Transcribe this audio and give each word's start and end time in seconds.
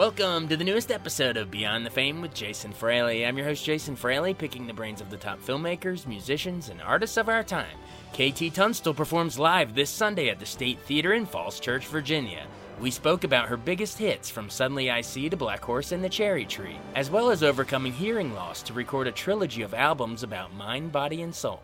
Welcome 0.00 0.48
to 0.48 0.56
the 0.56 0.64
newest 0.64 0.90
episode 0.90 1.36
of 1.36 1.50
Beyond 1.50 1.84
the 1.84 1.90
Fame 1.90 2.22
with 2.22 2.32
Jason 2.32 2.72
Fraley. 2.72 3.26
I'm 3.26 3.36
your 3.36 3.46
host, 3.46 3.62
Jason 3.62 3.94
Fraley, 3.94 4.32
picking 4.32 4.66
the 4.66 4.72
brains 4.72 5.02
of 5.02 5.10
the 5.10 5.18
top 5.18 5.38
filmmakers, 5.42 6.06
musicians, 6.06 6.70
and 6.70 6.80
artists 6.80 7.18
of 7.18 7.28
our 7.28 7.44
time. 7.44 7.76
KT 8.14 8.54
Tunstall 8.54 8.94
performs 8.94 9.38
live 9.38 9.74
this 9.74 9.90
Sunday 9.90 10.30
at 10.30 10.38
the 10.38 10.46
State 10.46 10.78
Theater 10.86 11.12
in 11.12 11.26
Falls 11.26 11.60
Church, 11.60 11.86
Virginia. 11.86 12.46
We 12.80 12.90
spoke 12.90 13.24
about 13.24 13.48
her 13.48 13.58
biggest 13.58 13.98
hits 13.98 14.30
from 14.30 14.48
Suddenly 14.48 14.90
I 14.90 15.02
See 15.02 15.28
to 15.28 15.36
Black 15.36 15.62
Horse 15.62 15.92
and 15.92 16.02
the 16.02 16.08
Cherry 16.08 16.46
Tree, 16.46 16.78
as 16.94 17.10
well 17.10 17.28
as 17.28 17.42
overcoming 17.42 17.92
hearing 17.92 18.32
loss 18.32 18.62
to 18.62 18.72
record 18.72 19.06
a 19.06 19.12
trilogy 19.12 19.60
of 19.60 19.74
albums 19.74 20.22
about 20.22 20.54
mind, 20.54 20.92
body, 20.92 21.20
and 21.20 21.34
soul. 21.34 21.62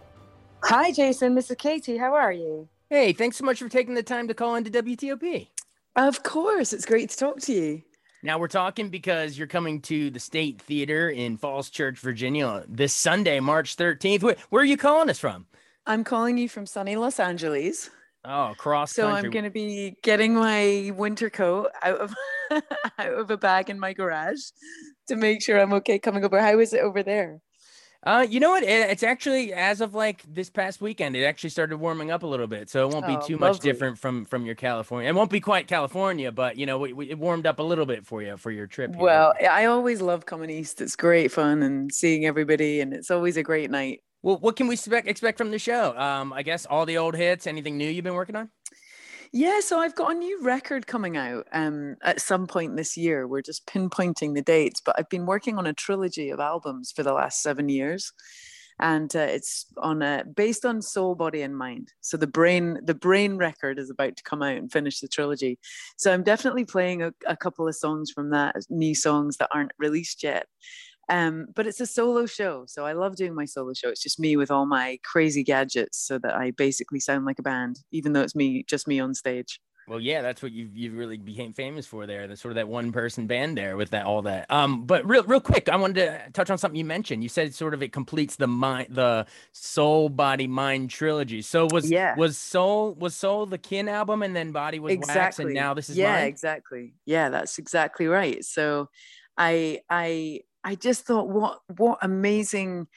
Hi, 0.65 0.93
Jason. 0.93 1.37
This 1.37 1.51
is 1.51 1.57
Katie. 1.57 1.97
How 1.97 2.13
are 2.13 2.35
you? 2.35 2.69
Hey, 2.91 3.15
thanks 3.15 3.39
so 3.39 3.47
much 3.47 3.61
for 3.61 3.71
taking 3.71 3.95
the 3.95 4.03
time 4.03 4.29
to 4.29 4.35
call 4.35 4.57
into 4.57 4.71
WTOP. 4.71 5.49
Of 5.97 6.23
course. 6.23 6.75
It's 6.75 6.85
great 6.85 7.09
to 7.09 7.17
talk 7.17 7.41
to 7.41 7.55
you. 7.55 7.83
Now 8.27 8.39
we're 8.39 8.49
talking 8.49 8.89
because 8.89 9.39
you're 9.39 9.47
coming 9.47 9.81
to 9.83 10.11
the 10.11 10.19
State 10.19 10.61
Theater 10.61 11.09
in 11.09 11.37
Falls 11.37 11.71
Church, 11.71 12.01
Virginia 12.01 12.65
this 12.67 12.93
Sunday, 12.93 13.39
March 13.39 13.77
13th. 13.77 14.25
Where, 14.25 14.35
where 14.51 14.63
are 14.63 14.67
you 14.67 14.77
calling 14.77 15.09
us 15.09 15.21
from? 15.21 15.47
I'm 15.87 16.03
calling 16.03 16.37
you 16.37 16.49
from 16.49 16.67
sunny 16.67 16.97
Los 16.97 17.21
Angeles. 17.21 17.89
Oh, 18.25 18.55
cross 18.59 18.91
So 18.91 19.05
country. 19.05 19.29
I'm 19.29 19.31
going 19.31 19.45
to 19.45 19.51
be 19.53 19.95
getting 20.03 20.35
my 20.35 20.91
winter 20.97 21.31
coat 21.31 21.71
out 21.85 22.01
of 22.01 22.15
out 22.99 23.13
of 23.13 23.31
a 23.31 23.37
bag 23.37 23.71
in 23.71 23.79
my 23.79 23.93
garage 23.93 24.41
to 25.07 25.15
make 25.15 25.41
sure 25.41 25.61
I'm 25.61 25.75
okay 25.75 26.01
coming 26.01 26.25
over. 26.25 26.41
How 26.41 26.59
is 26.59 26.73
it 26.73 26.81
over 26.81 27.05
there? 27.05 27.39
Uh, 28.07 28.25
you 28.31 28.39
know 28.39 28.51
what? 28.51 28.63
It, 28.63 28.89
it's 28.91 29.03
actually 29.03 29.53
as 29.53 29.81
of 29.81 29.93
like 29.93 30.23
this 30.33 30.49
past 30.49 30.81
weekend, 30.81 31.17
it 31.17 31.25
actually 31.25 31.51
started 31.51 31.79
warming 31.79 32.13
up 32.13 32.23
a 32.23 32.27
little 32.27 32.47
bit, 32.47 32.71
so 32.71 32.89
it 32.89 32.95
won't 32.95 33.07
be 33.07 33.17
Oh, 33.17 33.21
too 33.27 33.37
much 33.37 33.59
different 33.59 33.99
from 33.99 34.25
from 34.25 34.47
your 34.47 34.55
California. 34.55 35.09
It 35.11 35.15
won't 35.17 35.31
be 35.31 35.41
quite 35.41 35.67
California, 35.67 36.31
but 36.31 36.57
you 36.57 36.67
know, 36.67 36.79
we, 36.79 36.93
we, 36.93 37.11
it 37.11 37.19
warmed 37.19 37.47
up 37.47 37.59
a 37.59 37.65
little 37.65 37.85
bit 37.85 38.07
for 38.07 38.23
you 38.23 38.37
for 38.37 38.53
your 38.53 38.69
trip. 38.69 38.95
here. 38.95 39.03
Well, 39.03 39.35
I 39.51 39.65
always 39.65 40.01
love 40.01 40.25
coming 40.25 40.51
east. 40.51 40.81
It's 40.81 40.95
great 40.95 41.33
fun 41.33 41.65
and 41.65 41.93
seeing 41.93 42.25
everybody, 42.27 42.81
and 42.81 42.93
it's 42.93 43.11
always 43.11 43.37
a 43.37 43.43
great 43.43 43.71
night. 43.73 44.03
well, 44.23 44.39
what 44.39 44.55
can 44.55 44.69
we 44.69 44.75
expect 44.75 45.09
expect 45.09 45.37
from 45.37 45.51
the 45.51 45.59
show? 45.59 45.97
Um, 45.99 46.33
I 46.33 46.43
guess 46.43 46.65
all 46.65 46.87
the 46.87 46.99
old 46.99 47.17
hits. 47.17 47.47
Anything 47.47 47.77
new 47.77 47.89
you've 47.91 48.05
been 48.05 48.15
working 48.15 48.37
on? 48.37 48.51
Yeah, 49.33 49.61
so 49.61 49.79
I've 49.81 49.95
got 49.95 50.13
a 50.13 50.15
new 50.15 50.43
record 50.43 50.87
coming 50.87 51.17
out 51.17 51.47
um, 51.53 51.97
at 52.03 52.21
some 52.21 52.47
point 52.47 52.77
this 52.77 52.97
year. 52.97 53.27
We're 53.27 53.43
just 53.43 53.67
pinpointing 53.67 54.35
the 54.35 54.43
dates, 54.43 54.81
but 54.85 54.95
I've 54.99 55.09
been 55.09 55.27
working 55.27 55.59
on 55.59 55.67
a 55.67 55.73
trilogy 55.73 56.31
of 56.31 56.41
albums 56.41 56.93
for 56.93 57.03
the 57.03 57.13
last 57.13 57.43
seven 57.43 57.69
years, 57.69 58.13
and 58.79 59.15
uh, 59.15 59.21
it's 59.21 59.67
on 59.79 60.03
a, 60.03 60.25
based 60.25 60.65
on 60.65 60.81
soul, 60.83 61.15
body, 61.15 61.43
and 61.43 61.57
mind. 61.57 61.93
So 62.01 62.17
the 62.17 62.27
brain, 62.27 62.79
the 62.83 62.95
brain 62.95 63.37
record 63.37 63.79
is 63.79 63.91
about 63.91 64.17
to 64.17 64.23
come 64.23 64.43
out 64.43 64.57
and 64.57 64.71
finish 64.71 65.01
the 65.01 65.09
trilogy. 65.09 65.59
So 65.97 66.13
I'm 66.13 66.23
definitely 66.23 66.65
playing 66.65 67.03
a, 67.03 67.13
a 67.27 67.37
couple 67.37 67.67
of 67.67 67.75
songs 67.75 68.11
from 68.11 68.31
that, 68.31 68.57
new 68.71 68.95
songs 68.95 69.39
that 69.39 69.51
aren't 69.53 69.73
released 69.79 70.23
yet. 70.23 70.47
Um, 71.09 71.47
but 71.55 71.67
it's 71.67 71.81
a 71.81 71.87
solo 71.87 72.27
show, 72.27 72.67
so 72.67 72.85
I 72.87 72.93
love 72.93 73.17
doing 73.17 73.35
my 73.35 73.45
solo 73.45 73.73
show. 73.75 73.91
It's 73.91 74.03
just 74.03 74.19
me 74.21 74.37
with 74.37 74.51
all 74.51 74.67
my 74.67 74.99
crazy 75.05 75.45
gadgets, 75.45 75.99
so 75.99 76.19
that 76.19 76.35
I 76.35 76.51
basically 76.53 77.01
sound 77.01 77.25
like 77.27 77.39
a 77.39 77.43
band, 77.43 77.77
even 77.93 78.13
though 78.13 78.23
it's 78.23 78.35
me, 78.35 78.65
just 78.65 78.89
me 78.89 79.01
on 79.01 79.15
stage. 79.15 79.61
Well, 79.89 80.01
yeah, 80.01 80.21
that's 80.21 80.43
what 80.43 80.51
you've 80.51 80.77
you 80.77 80.91
really 80.93 81.17
became 81.17 81.53
famous 81.53 81.87
for 81.87 82.07
there. 82.07 82.27
The 82.27 82.37
sort 82.37 82.51
of 82.51 82.57
that 82.57 82.67
one 82.67 82.91
person 82.91 83.29
band 83.29 83.57
there 83.57 83.77
with 83.77 83.91
that 83.91 84.05
all 84.05 84.21
that. 84.23 84.51
Um, 84.51 84.85
but 84.85 85.07
real 85.09 85.23
real 85.23 85.41
quick, 85.41 85.69
I 85.69 85.77
wanted 85.77 85.95
to 86.07 86.31
touch 86.33 86.51
on 86.51 86.59
something 86.59 86.77
you 86.77 86.85
mentioned. 86.85 87.23
You 87.23 87.29
said 87.29 87.55
sort 87.55 87.73
of 87.73 87.83
it 87.85 87.93
completes 87.93 88.35
the 88.35 88.49
mind, 88.49 88.89
the 88.93 89.27
soul, 89.53 90.09
body, 90.09 90.49
mind 90.49 90.91
trilogy. 90.91 91.41
So 91.41 91.69
was 91.69 91.93
Yeah. 91.93 92.17
was 92.17 92.37
soul 92.37 92.95
was 92.95 93.15
soul 93.15 93.47
the 93.47 93.59
Kin 93.59 93.89
album, 93.89 94.25
and 94.25 94.35
then 94.35 94.51
body 94.51 94.81
was 94.81 94.99
wax, 94.99 95.39
and 95.39 95.53
now 95.53 95.73
this 95.73 95.89
is 95.89 96.01
yeah, 96.01 96.01
Mind? 96.01 96.35
exactly. 96.35 96.95
Yeah, 97.05 97.29
that's 97.31 97.59
exactly 97.59 98.07
right. 98.07 98.45
So, 98.45 98.89
I 99.39 99.81
I 99.91 100.41
I 100.67 100.75
just 100.75 101.07
thought 101.07 101.29
what 101.29 101.61
what 101.79 101.99
amazing 102.03 102.89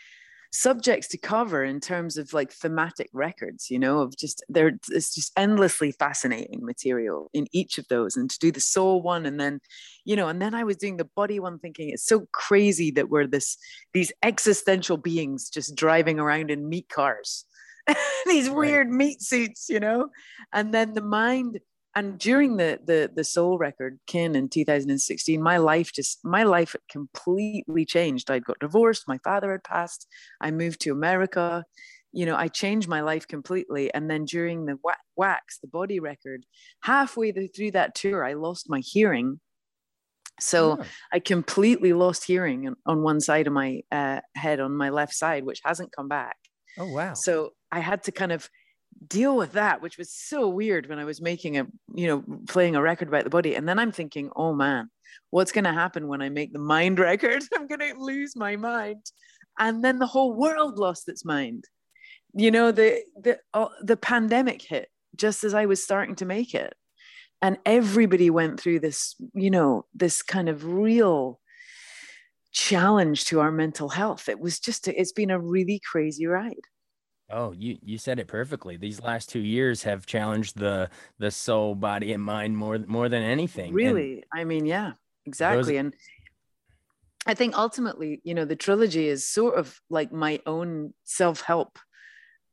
subjects 0.51 1.07
to 1.09 1.17
cover 1.17 1.63
in 1.63 1.79
terms 1.79 2.17
of 2.17 2.33
like 2.33 2.51
thematic 2.51 3.07
records 3.13 3.69
you 3.69 3.77
know 3.77 3.99
of 4.01 4.17
just 4.17 4.43
there 4.49 4.71
it's 4.89 5.13
just 5.13 5.31
endlessly 5.37 5.91
fascinating 5.91 6.65
material 6.65 7.29
in 7.35 7.45
each 7.51 7.77
of 7.77 7.87
those 7.87 8.15
and 8.17 8.31
to 8.31 8.39
do 8.39 8.51
the 8.51 8.59
soul 8.59 8.99
one 9.03 9.27
and 9.27 9.39
then 9.39 9.59
you 10.05 10.15
know 10.15 10.27
and 10.27 10.41
then 10.41 10.55
i 10.55 10.63
was 10.63 10.75
doing 10.75 10.97
the 10.97 11.05
body 11.15 11.39
one 11.39 11.59
thinking 11.59 11.89
it's 11.91 12.03
so 12.07 12.25
crazy 12.33 12.89
that 12.89 13.09
we're 13.11 13.27
this 13.27 13.57
these 13.93 14.11
existential 14.23 14.97
beings 14.97 15.51
just 15.51 15.75
driving 15.75 16.19
around 16.19 16.49
in 16.49 16.67
meat 16.67 16.89
cars 16.89 17.45
these 18.25 18.49
Right. 18.49 18.57
weird 18.57 18.89
meat 18.89 19.21
suits 19.21 19.67
you 19.69 19.79
know 19.79 20.09
and 20.51 20.73
then 20.73 20.93
the 20.95 21.01
mind 21.01 21.59
and 21.95 22.17
during 22.19 22.57
the 22.57 22.79
the 22.85 23.09
the 23.13 23.23
soul 23.23 23.57
record 23.57 23.99
kin 24.07 24.35
in 24.35 24.47
2016 24.49 25.41
my 25.41 25.57
life 25.57 25.91
just 25.91 26.19
my 26.23 26.43
life 26.43 26.73
had 26.73 26.81
completely 26.91 27.85
changed. 27.85 28.29
I'd 28.31 28.45
got 28.45 28.59
divorced 28.59 29.07
my 29.07 29.17
father 29.23 29.51
had 29.51 29.63
passed 29.63 30.07
i 30.41 30.51
moved 30.51 30.81
to 30.81 30.91
america. 30.91 31.65
You 32.11 32.25
know 32.25 32.35
i 32.35 32.47
changed 32.47 32.87
my 32.87 33.01
life 33.01 33.27
completely. 33.27 33.93
And 33.93 34.09
then 34.09 34.25
during 34.25 34.65
the 34.65 34.77
wax 35.15 35.59
the 35.59 35.67
body 35.67 35.99
record 35.99 36.45
halfway 36.81 37.31
through 37.31 37.71
that 37.71 37.95
tour 37.95 38.23
i 38.25 38.33
lost 38.33 38.69
my 38.69 38.79
hearing. 38.79 39.39
So 40.39 40.77
Oh. 40.79 40.85
i 41.11 41.19
completely 41.19 41.93
lost 41.93 42.23
hearing 42.25 42.67
on- 42.67 42.75
on 42.85 43.01
one 43.03 43.19
side 43.19 43.47
of 43.47 43.53
my 43.53 43.81
uh, 43.91 44.21
head 44.35 44.59
on 44.59 44.75
my 44.77 44.89
left 44.89 45.13
side 45.13 45.43
which 45.45 45.61
hasn't 45.65 45.91
come 45.95 46.07
back. 46.07 46.37
Oh 46.77 46.91
wow. 46.93 47.13
so 47.13 47.51
I 47.71 47.79
had 47.79 48.03
to 48.03 48.11
kind 48.11 48.31
of 48.31 48.49
deal 49.07 49.35
with 49.35 49.53
that, 49.53 49.81
which 49.81 49.97
was 49.97 50.11
so 50.11 50.47
weird 50.47 50.87
when 50.87 50.99
I 50.99 51.05
was 51.05 51.21
making 51.21 51.57
a, 51.57 51.67
you 51.93 52.07
know, 52.07 52.23
playing 52.47 52.75
a 52.75 52.81
record 52.81 53.07
about 53.07 53.23
the 53.23 53.29
body. 53.29 53.55
And 53.55 53.67
then 53.67 53.79
I'm 53.79 53.91
thinking, 53.91 54.29
oh 54.35 54.53
man, 54.53 54.89
what's 55.29 55.51
going 55.51 55.63
to 55.63 55.73
happen 55.73 56.07
when 56.07 56.21
I 56.21 56.29
make 56.29 56.53
the 56.53 56.59
mind 56.59 56.99
record? 57.09 57.43
I'm 57.55 57.67
going 57.67 57.79
to 57.79 57.93
lose 57.97 58.35
my 58.35 58.55
mind. 58.55 59.05
And 59.57 59.83
then 59.83 59.99
the 59.99 60.07
whole 60.07 60.33
world 60.33 60.77
lost 60.77 61.09
its 61.09 61.25
mind. 61.25 61.65
You 62.33 62.51
know, 62.51 62.71
the 62.71 63.03
the 63.19 63.39
uh, 63.53 63.69
the 63.81 63.97
pandemic 63.97 64.61
hit 64.61 64.87
just 65.15 65.43
as 65.43 65.53
I 65.53 65.65
was 65.65 65.83
starting 65.83 66.15
to 66.15 66.25
make 66.25 66.53
it. 66.53 66.73
And 67.41 67.57
everybody 67.65 68.29
went 68.29 68.59
through 68.59 68.81
this, 68.81 69.15
you 69.33 69.49
know, 69.49 69.85
this 69.93 70.21
kind 70.21 70.49
of 70.49 70.65
real 70.65 71.39
challenge 72.51 73.25
to 73.25 73.39
our 73.39 73.51
mental 73.51 73.89
health. 73.89 74.27
It 74.27 74.39
was 74.39 74.59
just, 74.59 74.87
a, 74.87 74.99
it's 74.99 75.13
been 75.13 75.31
a 75.31 75.39
really 75.39 75.79
crazy 75.79 76.25
ride. 76.25 76.65
Oh, 77.31 77.51
you 77.51 77.77
you 77.83 77.97
said 77.97 78.19
it 78.19 78.27
perfectly. 78.27 78.77
These 78.77 79.01
last 79.01 79.29
two 79.29 79.39
years 79.39 79.83
have 79.83 80.05
challenged 80.05 80.57
the 80.57 80.89
the 81.19 81.29
soul, 81.31 81.75
body, 81.75 82.13
and 82.13 82.23
mind 82.23 82.57
more 82.57 82.79
more 82.79 83.07
than 83.09 83.23
anything. 83.23 83.67
And- 83.67 83.75
Really, 83.75 84.23
I 84.33 84.43
mean, 84.43 84.65
yeah, 84.65 84.93
exactly. 85.25 85.77
And 85.77 85.93
I 87.27 87.35
think 87.35 87.55
ultimately, 87.57 88.21
you 88.23 88.33
know, 88.33 88.45
the 88.45 88.55
trilogy 88.55 89.07
is 89.07 89.27
sort 89.27 89.55
of 89.55 89.79
like 89.89 90.11
my 90.11 90.39
own 90.45 90.93
self 91.03 91.41
help 91.41 91.77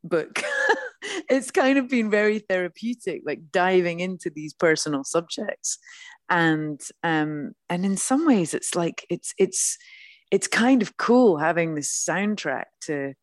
book. 0.04 0.42
it's 1.30 1.50
kind 1.50 1.78
of 1.78 1.88
been 1.88 2.10
very 2.10 2.40
therapeutic, 2.40 3.22
like 3.24 3.50
diving 3.50 4.00
into 4.00 4.28
these 4.28 4.52
personal 4.52 5.04
subjects, 5.04 5.78
and 6.28 6.80
um, 7.02 7.52
and 7.70 7.86
in 7.86 7.96
some 7.96 8.26
ways, 8.26 8.52
it's 8.52 8.74
like 8.74 9.06
it's 9.08 9.32
it's 9.38 9.78
it's 10.30 10.48
kind 10.48 10.82
of 10.82 10.96
cool 10.96 11.38
having 11.38 11.74
this 11.74 11.88
soundtrack 12.08 12.64
to 12.82 13.14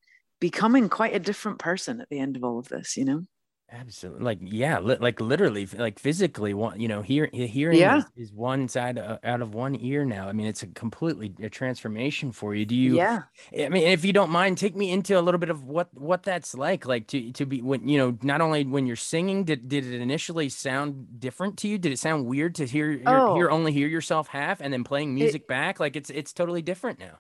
becoming 0.43 0.89
quite 0.89 1.15
a 1.15 1.19
different 1.19 1.57
person 1.57 2.01
at 2.01 2.09
the 2.09 2.19
end 2.19 2.35
of 2.35 2.43
all 2.43 2.59
of 2.59 2.67
this, 2.67 2.97
you 2.97 3.05
know. 3.05 3.23
Absolutely. 3.71 4.23
Like, 4.25 4.39
yeah, 4.41 4.79
li- 4.79 4.97
like 4.99 5.21
literally, 5.21 5.65
like 5.65 5.97
physically, 5.97 6.53
one, 6.53 6.81
you 6.81 6.89
know, 6.89 7.01
hear, 7.01 7.29
hearing 7.31 7.79
Yeah. 7.79 7.99
is, 7.99 8.05
is 8.17 8.33
one 8.33 8.67
side 8.67 8.99
uh, 8.99 9.19
out 9.23 9.41
of 9.41 9.55
one 9.55 9.75
ear 9.79 10.03
now. 10.03 10.27
I 10.27 10.33
mean, 10.33 10.45
it's 10.47 10.61
a 10.63 10.67
completely 10.67 11.33
a 11.41 11.49
transformation 11.49 12.33
for 12.33 12.53
you. 12.53 12.65
Do 12.65 12.75
you, 12.75 12.97
Yeah. 12.97 13.21
I 13.57 13.69
mean, 13.69 13.87
if 13.87 14.03
you 14.03 14.11
don't 14.11 14.29
mind, 14.29 14.57
take 14.57 14.75
me 14.75 14.91
into 14.91 15.17
a 15.17 15.21
little 15.21 15.39
bit 15.39 15.49
of 15.49 15.63
what, 15.63 15.87
what 15.93 16.23
that's 16.23 16.53
like, 16.53 16.85
like 16.85 17.07
to, 17.07 17.31
to 17.31 17.45
be 17.45 17.61
when, 17.61 17.87
you 17.87 17.97
know, 17.97 18.17
not 18.21 18.41
only 18.41 18.65
when 18.65 18.85
you're 18.85 18.97
singing, 18.97 19.45
did, 19.45 19.69
did 19.69 19.85
it 19.87 20.01
initially 20.01 20.49
sound 20.49 21.19
different 21.19 21.57
to 21.59 21.67
you? 21.69 21.77
Did 21.79 21.93
it 21.93 21.99
sound 21.99 22.25
weird 22.27 22.55
to 22.55 22.67
hear, 22.67 22.91
hear, 22.91 23.01
hear 23.33 23.49
Oh. 23.49 23.55
only 23.55 23.71
hear 23.71 23.87
yourself 23.87 24.27
half 24.27 24.59
and 24.59 24.71
then 24.73 24.83
playing 24.83 25.15
music 25.15 25.47
back? 25.47 25.79
Like 25.79 25.95
it's, 25.95 26.09
it's 26.11 26.33
totally 26.33 26.61
different 26.61 26.99
now. 26.99 27.19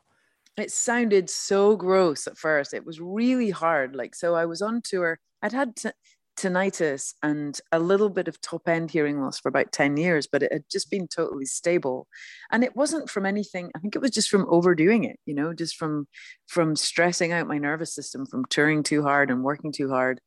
It 0.57 0.71
sounded 0.71 1.29
so 1.29 1.75
gross 1.75 2.27
at 2.27 2.37
first. 2.37 2.73
It 2.73 2.85
was 2.85 2.99
really 3.01 3.49
hard. 3.49 3.95
Like, 3.95 4.15
so 4.15 4.35
I 4.35 4.45
was 4.45 4.61
on 4.61 4.81
tour. 4.83 5.19
I'd 5.41 5.51
had 5.51 5.75
t- 5.75 5.89
tinnitus 6.37 7.13
and 7.21 7.59
a 7.71 7.79
little 7.79 8.09
bit 8.09 8.27
of 8.27 8.41
top 8.41 8.67
end 8.67 8.91
hearing 8.91 9.21
loss 9.21 9.39
for 9.39 9.49
about 9.49 9.71
10 9.71 9.97
years, 9.97 10.27
but 10.31 10.43
it 10.43 10.51
had 10.51 10.63
just 10.71 10.89
been 10.89 11.07
totally 11.07 11.45
stable. 11.45 12.07
And 12.51 12.63
it 12.63 12.75
wasn't 12.75 13.09
from 13.09 13.25
anything, 13.25 13.71
I 13.75 13.79
think 13.79 13.95
it 13.95 14.01
was 14.01 14.11
just 14.11 14.29
from 14.29 14.45
overdoing 14.49 15.03
it, 15.03 15.19
you 15.25 15.35
know, 15.35 15.53
just 15.53 15.75
from 15.75 16.07
from 16.47 16.75
stressing 16.75 17.31
out 17.31 17.47
my 17.47 17.57
nervous 17.59 17.93
system, 17.93 18.25
from 18.25 18.45
touring 18.45 18.83
too 18.83 19.03
hard 19.03 19.29
and 19.31 19.43
working 19.43 19.71
too 19.71 19.89
hard. 19.89 20.19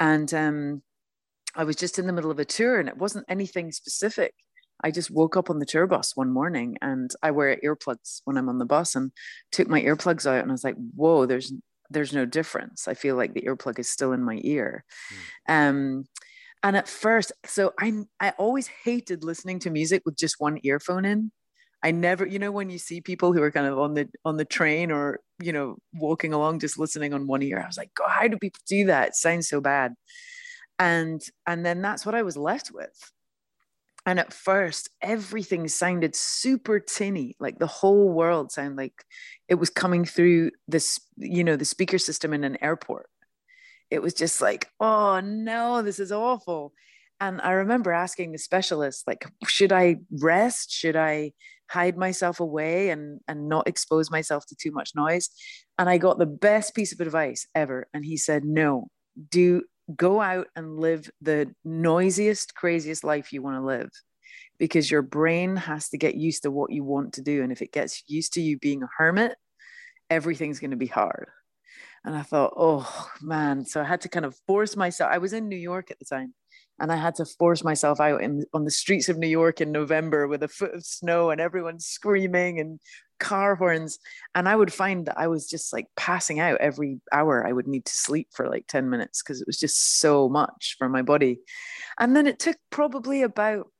And 0.00 0.32
um 0.34 0.82
I 1.54 1.64
was 1.64 1.76
just 1.76 1.98
in 1.98 2.06
the 2.06 2.12
middle 2.12 2.30
of 2.30 2.38
a 2.38 2.44
tour 2.44 2.78
and 2.80 2.88
it 2.88 2.96
wasn't 2.98 3.26
anything 3.28 3.72
specific. 3.72 4.34
I 4.82 4.90
just 4.90 5.10
woke 5.10 5.36
up 5.36 5.50
on 5.50 5.58
the 5.58 5.66
tour 5.66 5.86
bus 5.86 6.16
one 6.16 6.30
morning 6.30 6.76
and 6.80 7.10
I 7.22 7.30
wear 7.30 7.56
earplugs 7.64 8.20
when 8.24 8.36
I'm 8.36 8.48
on 8.48 8.58
the 8.58 8.64
bus 8.64 8.94
and 8.94 9.12
took 9.50 9.68
my 9.68 9.80
earplugs 9.80 10.26
out 10.26 10.42
and 10.42 10.50
I 10.50 10.52
was 10.52 10.64
like, 10.64 10.76
whoa, 10.94 11.26
there's 11.26 11.52
there's 11.90 12.12
no 12.12 12.26
difference. 12.26 12.86
I 12.86 12.94
feel 12.94 13.16
like 13.16 13.32
the 13.32 13.42
earplug 13.42 13.78
is 13.78 13.88
still 13.88 14.12
in 14.12 14.22
my 14.22 14.40
ear. 14.42 14.84
Um 15.48 16.04
and 16.62 16.76
at 16.76 16.88
first, 16.88 17.32
so 17.46 17.72
I 17.78 18.04
I 18.20 18.30
always 18.38 18.68
hated 18.84 19.24
listening 19.24 19.60
to 19.60 19.70
music 19.70 20.02
with 20.04 20.16
just 20.16 20.36
one 20.38 20.58
earphone 20.62 21.04
in. 21.04 21.32
I 21.82 21.92
never, 21.92 22.26
you 22.26 22.40
know, 22.40 22.50
when 22.50 22.70
you 22.70 22.78
see 22.78 23.00
people 23.00 23.32
who 23.32 23.42
are 23.42 23.52
kind 23.52 23.66
of 23.66 23.78
on 23.78 23.94
the 23.94 24.08
on 24.24 24.36
the 24.36 24.44
train 24.44 24.90
or 24.90 25.20
you 25.40 25.52
know 25.52 25.76
walking 25.94 26.32
along 26.32 26.58
just 26.60 26.78
listening 26.78 27.14
on 27.14 27.26
one 27.28 27.42
ear, 27.42 27.60
I 27.62 27.66
was 27.66 27.78
like, 27.78 27.94
God, 27.94 28.10
how 28.10 28.28
do 28.28 28.36
people 28.38 28.60
do 28.68 28.86
that? 28.86 29.08
It 29.08 29.14
sounds 29.16 29.48
so 29.48 29.60
bad. 29.60 29.94
And 30.78 31.22
and 31.46 31.64
then 31.64 31.82
that's 31.82 32.04
what 32.06 32.14
I 32.14 32.22
was 32.22 32.36
left 32.36 32.70
with. 32.72 33.12
And 34.08 34.18
at 34.18 34.32
first, 34.32 34.88
everything 35.02 35.68
sounded 35.68 36.16
super 36.16 36.80
tinny, 36.80 37.36
like 37.38 37.58
the 37.58 37.66
whole 37.66 38.08
world 38.08 38.50
sounded 38.50 38.78
like 38.78 39.04
it 39.48 39.56
was 39.56 39.68
coming 39.68 40.06
through 40.06 40.52
this, 40.66 40.98
you 41.18 41.44
know, 41.44 41.56
the 41.56 41.66
speaker 41.66 41.98
system 41.98 42.32
in 42.32 42.42
an 42.42 42.56
airport. 42.62 43.10
It 43.90 44.00
was 44.00 44.14
just 44.14 44.40
like, 44.40 44.70
oh 44.80 45.20
no, 45.20 45.82
this 45.82 46.00
is 46.00 46.10
awful. 46.10 46.72
And 47.20 47.42
I 47.42 47.50
remember 47.50 47.92
asking 47.92 48.32
the 48.32 48.38
specialist, 48.38 49.06
like, 49.06 49.30
should 49.46 49.72
I 49.72 49.96
rest? 50.10 50.72
Should 50.72 50.96
I 50.96 51.32
hide 51.68 51.98
myself 51.98 52.40
away 52.40 52.88
and, 52.88 53.20
and 53.28 53.46
not 53.46 53.68
expose 53.68 54.10
myself 54.10 54.46
to 54.46 54.56
too 54.56 54.70
much 54.70 54.92
noise? 54.96 55.28
And 55.78 55.86
I 55.86 55.98
got 55.98 56.18
the 56.18 56.24
best 56.24 56.74
piece 56.74 56.94
of 56.94 57.00
advice 57.00 57.46
ever. 57.54 57.88
And 57.92 58.06
he 58.06 58.16
said, 58.16 58.42
no, 58.46 58.88
do 59.28 59.64
go 59.94 60.20
out 60.20 60.48
and 60.54 60.78
live 60.78 61.10
the 61.20 61.52
noisiest, 61.64 62.54
craziest 62.54 63.04
life 63.04 63.32
you 63.32 63.42
want 63.42 63.56
to 63.56 63.66
live 63.66 63.90
because 64.58 64.90
your 64.90 65.02
brain 65.02 65.56
has 65.56 65.88
to 65.90 65.98
get 65.98 66.14
used 66.14 66.42
to 66.42 66.50
what 66.50 66.72
you 66.72 66.84
want 66.84 67.14
to 67.14 67.22
do. 67.22 67.42
And 67.42 67.52
if 67.52 67.62
it 67.62 67.72
gets 67.72 68.02
used 68.06 68.34
to 68.34 68.42
you 68.42 68.58
being 68.58 68.82
a 68.82 68.88
hermit, 68.98 69.36
everything's 70.10 70.60
going 70.60 70.72
to 70.72 70.76
be 70.76 70.86
hard. 70.86 71.28
And 72.04 72.16
I 72.16 72.22
thought, 72.22 72.54
oh 72.56 73.08
man. 73.20 73.64
So 73.64 73.80
I 73.80 73.84
had 73.84 74.02
to 74.02 74.08
kind 74.08 74.24
of 74.24 74.36
force 74.46 74.76
myself. 74.76 75.10
I 75.12 75.18
was 75.18 75.32
in 75.32 75.48
New 75.48 75.56
York 75.56 75.90
at 75.90 75.98
the 75.98 76.04
time 76.04 76.34
and 76.78 76.92
I 76.92 76.96
had 76.96 77.16
to 77.16 77.24
force 77.24 77.64
myself 77.64 78.00
out 78.00 78.22
in, 78.22 78.44
on 78.54 78.64
the 78.64 78.70
streets 78.70 79.08
of 79.08 79.18
New 79.18 79.28
York 79.28 79.60
in 79.60 79.72
November 79.72 80.26
with 80.26 80.42
a 80.42 80.48
foot 80.48 80.74
of 80.74 80.84
snow 80.84 81.30
and 81.30 81.40
everyone 81.40 81.80
screaming 81.80 82.60
and 82.60 82.80
car 83.18 83.54
horns. 83.54 83.98
And 84.34 84.48
I 84.48 84.56
would 84.56 84.72
find 84.72 85.06
that 85.06 85.18
I 85.18 85.26
was 85.26 85.48
just 85.48 85.72
like 85.72 85.86
passing 85.96 86.40
out 86.40 86.60
every 86.60 87.00
hour. 87.12 87.46
I 87.46 87.52
would 87.52 87.66
need 87.66 87.84
to 87.84 87.92
sleep 87.92 88.28
for 88.32 88.48
like 88.48 88.66
10 88.66 88.88
minutes 88.90 89.22
because 89.22 89.40
it 89.40 89.46
was 89.46 89.58
just 89.58 90.00
so 90.00 90.28
much 90.28 90.76
for 90.78 90.88
my 90.88 91.02
body. 91.02 91.40
And 91.98 92.14
then 92.14 92.26
it 92.26 92.38
took 92.38 92.56
probably 92.70 93.22
about 93.22 93.70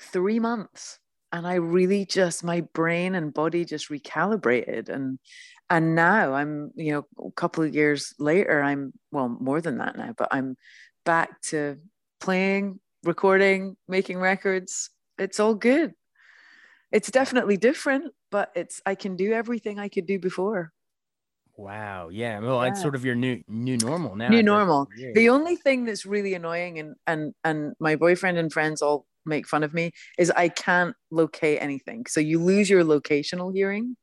three 0.00 0.40
months. 0.40 0.98
And 1.32 1.46
I 1.46 1.54
really 1.54 2.06
just, 2.06 2.44
my 2.44 2.60
brain 2.74 3.14
and 3.16 3.34
body 3.34 3.64
just 3.64 3.90
recalibrated. 3.90 4.88
And 4.88 5.18
and 5.70 5.94
now 5.94 6.34
I'm, 6.34 6.70
you 6.76 6.92
know, 6.92 7.26
a 7.26 7.32
couple 7.32 7.64
of 7.64 7.74
years 7.74 8.14
later, 8.18 8.62
I'm 8.62 8.92
well, 9.10 9.28
more 9.28 9.60
than 9.60 9.78
that 9.78 9.96
now, 9.96 10.14
but 10.16 10.28
I'm 10.30 10.56
back 11.04 11.40
to 11.42 11.78
playing, 12.20 12.80
recording, 13.02 13.76
making 13.88 14.18
records. 14.18 14.90
It's 15.18 15.40
all 15.40 15.54
good. 15.54 15.94
It's 16.94 17.10
definitely 17.10 17.56
different, 17.56 18.12
but 18.30 18.52
it's 18.54 18.80
I 18.86 18.94
can 18.94 19.16
do 19.16 19.32
everything 19.32 19.80
I 19.80 19.88
could 19.88 20.06
do 20.06 20.20
before. 20.20 20.72
Wow. 21.56 22.08
Yeah. 22.08 22.38
Well, 22.38 22.62
it's 22.62 22.80
sort 22.80 22.94
of 22.94 23.04
your 23.04 23.16
new 23.16 23.42
new 23.48 23.76
normal 23.78 24.14
now. 24.14 24.28
New 24.28 24.44
normal. 24.44 24.88
The 25.14 25.28
only 25.28 25.56
thing 25.56 25.84
that's 25.84 26.06
really 26.06 26.34
annoying 26.34 26.78
and 26.78 26.94
and 27.08 27.34
and 27.42 27.74
my 27.80 27.96
boyfriend 27.96 28.38
and 28.38 28.52
friends 28.52 28.80
all 28.80 29.06
make 29.26 29.48
fun 29.48 29.64
of 29.64 29.74
me 29.74 29.90
is 30.18 30.30
I 30.30 30.48
can't 30.48 30.94
locate 31.10 31.60
anything. 31.60 32.06
So 32.06 32.20
you 32.20 32.40
lose 32.40 32.70
your 32.70 32.84
locational 32.84 33.52
hearing. 33.52 33.96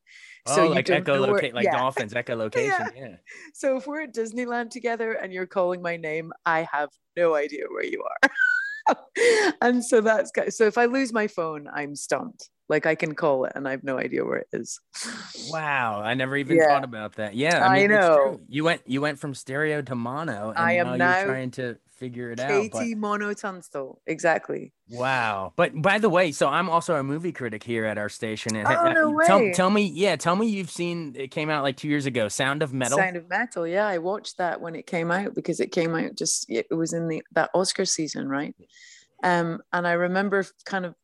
So 0.48 0.62
oh, 0.62 0.64
you 0.66 0.70
like 0.72 0.86
don't 0.86 1.08
know 1.08 1.22
where- 1.22 1.40
echolocate, 1.40 1.54
like 1.54 1.66
yeah. 1.66 1.78
dolphins, 1.78 2.14
echolocation. 2.14 2.90
Yeah. 2.96 3.16
So 3.54 3.78
if 3.78 3.88
we're 3.88 4.02
at 4.02 4.14
Disneyland 4.14 4.72
together 4.72 5.14
and 5.14 5.32
you're 5.32 5.46
calling 5.46 5.82
my 5.82 5.96
name, 5.96 6.34
I 6.46 6.68
have 6.74 6.90
no 7.16 7.36
idea 7.36 7.66
where 7.70 7.86
you 7.86 8.04
are. 8.04 8.32
and 9.62 9.84
so 9.86 10.02
that's 10.02 10.32
so 10.50 10.66
if 10.66 10.78
I 10.78 10.86
lose 10.86 11.14
my 11.14 11.28
phone, 11.28 11.70
I'm 11.72 11.96
stumped. 11.96 12.50
Like 12.72 12.86
I 12.86 12.96
can 12.96 13.14
call 13.16 13.44
it 13.46 13.52
and 13.54 13.68
I 13.68 13.72
have 13.72 13.84
no 13.84 14.00
idea 14.00 14.24
where 14.26 14.38
it 14.38 14.48
is. 14.54 14.80
Wow, 15.52 16.02
I 16.02 16.14
never 16.14 16.38
even 16.38 16.56
Yeah. 16.58 16.68
thought 16.68 16.84
about 16.86 17.16
that. 17.16 17.36
Yeah, 17.36 17.66
I 17.68 17.74
mean, 17.82 17.92
it's 17.92 18.00
know. 18.00 18.40
You 18.48 18.64
went 18.64 18.82
you 18.86 19.02
went 19.02 19.20
from 19.20 19.34
stereo 19.34 19.82
to 19.82 19.96
mono, 19.96 20.50
and 20.50 20.58
I 20.58 20.74
am 20.74 20.88
now, 20.88 20.96
now 20.96 21.18
you're 21.18 21.28
trying 21.28 21.52
to 21.52 21.78
figure 21.98 22.32
it 22.32 22.40
out. 22.40 22.48
but- 22.72 22.80
Katie 22.80 22.96
Mono 22.96 23.34
Tunstall. 23.34 24.02
Exactly. 24.08 24.72
Wow. 24.90 25.52
But 25.56 25.80
by 25.82 26.00
the 26.00 26.10
way, 26.10 26.32
so 26.32 26.48
I'm 26.48 26.70
also 26.70 26.96
a 26.96 27.04
movie 27.04 27.32
critic 27.32 27.64
here 27.64 27.86
at 27.86 27.98
our 27.98 28.08
station. 28.10 28.56
And 28.56 28.68
Oh, 28.68 28.92
no 28.92 29.20
tell, 29.26 29.40
way. 29.40 29.52
tell 29.54 29.70
me, 29.70 29.84
yeah, 29.94 30.16
tell 30.16 30.36
me 30.36 30.48
you've 30.48 30.72
seen 30.72 31.16
it 31.18 31.30
came 31.32 31.50
out 31.50 31.64
like 31.64 31.76
two 31.78 31.88
years 31.90 32.06
ago, 32.06 32.28
Sound 32.30 32.64
of 32.64 32.74
Metal. 32.74 32.98
Sound 32.98 33.18
of 33.18 33.30
Metal. 33.30 33.68
Yeah, 33.68 33.88
I 33.88 33.98
watched 33.98 34.38
that 34.38 34.62
when 34.62 34.76
it 34.76 34.88
came 34.88 35.12
out 35.12 35.36
because 35.36 35.60
it 35.60 35.72
came 35.72 35.94
out 35.96 36.16
just 36.16 36.46
it 36.50 36.68
was 36.74 36.94
in 36.94 37.08
the 37.10 37.22
that 37.34 37.50
Oscar 37.54 37.86
season, 37.86 38.30
right? 38.30 38.56
Um, 39.24 39.62
and 39.74 39.86
I 39.88 39.92
remember 39.92 40.44
kind 40.66 40.86
of 40.86 40.96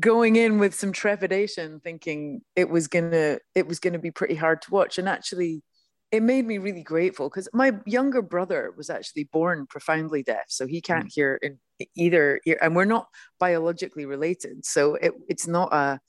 going 0.00 0.36
in 0.36 0.58
with 0.58 0.74
some 0.74 0.92
trepidation, 0.92 1.80
thinking 1.80 2.42
it 2.56 2.68
was 2.68 2.88
gonna 2.88 3.38
it 3.54 3.66
was 3.66 3.80
gonna 3.80 3.98
be 3.98 4.10
pretty 4.10 4.34
hard 4.34 4.62
to 4.62 4.70
watch. 4.70 4.98
And 4.98 5.08
actually, 5.08 5.62
it 6.10 6.22
made 6.22 6.46
me 6.46 6.58
really 6.58 6.82
grateful 6.82 7.28
because 7.28 7.48
my 7.52 7.72
younger 7.86 8.22
brother 8.22 8.72
was 8.76 8.90
actually 8.90 9.24
born 9.24 9.66
profoundly 9.66 10.22
deaf, 10.22 10.44
so 10.48 10.66
he 10.66 10.80
can't 10.80 11.06
mm. 11.06 11.12
hear 11.12 11.38
in 11.42 11.58
either 11.96 12.40
ear, 12.46 12.58
and 12.62 12.76
we're 12.76 12.84
not 12.84 13.08
biologically 13.38 14.06
related, 14.06 14.64
so 14.64 14.94
it, 14.94 15.12
it's 15.28 15.46
not 15.46 15.72
a 15.72 16.00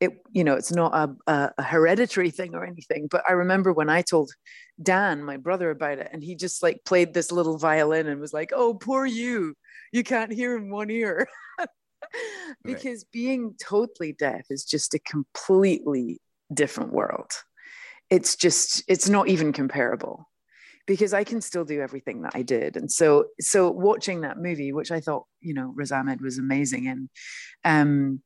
it 0.00 0.10
you 0.32 0.44
know 0.44 0.54
it's 0.54 0.72
not 0.72 0.92
a, 0.94 1.32
a, 1.32 1.50
a 1.58 1.62
hereditary 1.62 2.30
thing 2.30 2.54
or 2.54 2.64
anything. 2.64 3.08
But 3.10 3.22
i 3.28 3.32
remember 3.32 3.72
when 3.72 3.88
i 3.88 4.02
told 4.02 4.30
dan 4.82 5.22
my 5.22 5.36
brother 5.36 5.70
about 5.70 5.98
it 5.98 6.10
and 6.12 6.22
he 6.22 6.34
just 6.34 6.62
like 6.62 6.80
played 6.84 7.14
this 7.14 7.30
little 7.30 7.58
violin 7.58 8.08
and 8.08 8.20
was 8.20 8.32
like 8.32 8.52
oh 8.54 8.74
poor 8.74 9.06
you. 9.06 9.54
You 9.92 10.02
can't 10.02 10.32
hear 10.32 10.56
in 10.56 10.70
one 10.70 10.90
ear 10.90 11.28
because 12.64 13.04
being 13.04 13.54
totally 13.60 14.12
deaf 14.12 14.46
is 14.50 14.64
just 14.64 14.94
a 14.94 14.98
completely 14.98 16.20
different 16.52 16.92
world. 16.92 17.30
It's 18.10 18.36
just 18.36 18.82
it's 18.88 19.08
not 19.08 19.28
even 19.28 19.52
comparable. 19.52 20.28
Because 20.86 21.14
i 21.14 21.24
can 21.24 21.40
still 21.40 21.64
do 21.64 21.80
everything 21.80 22.22
that 22.22 22.32
i 22.34 22.42
did. 22.42 22.76
And 22.76 22.92
so 22.92 23.26
so 23.40 23.70
watching 23.70 24.20
that 24.20 24.38
movie 24.38 24.72
which 24.72 24.90
i 24.92 25.00
thought 25.00 25.24
you 25.40 25.54
know 25.54 25.72
Riz 25.74 25.92
Ahmed 25.92 26.20
was 26.20 26.38
amazing 26.38 26.88
and 26.88 27.08
um 27.64 28.20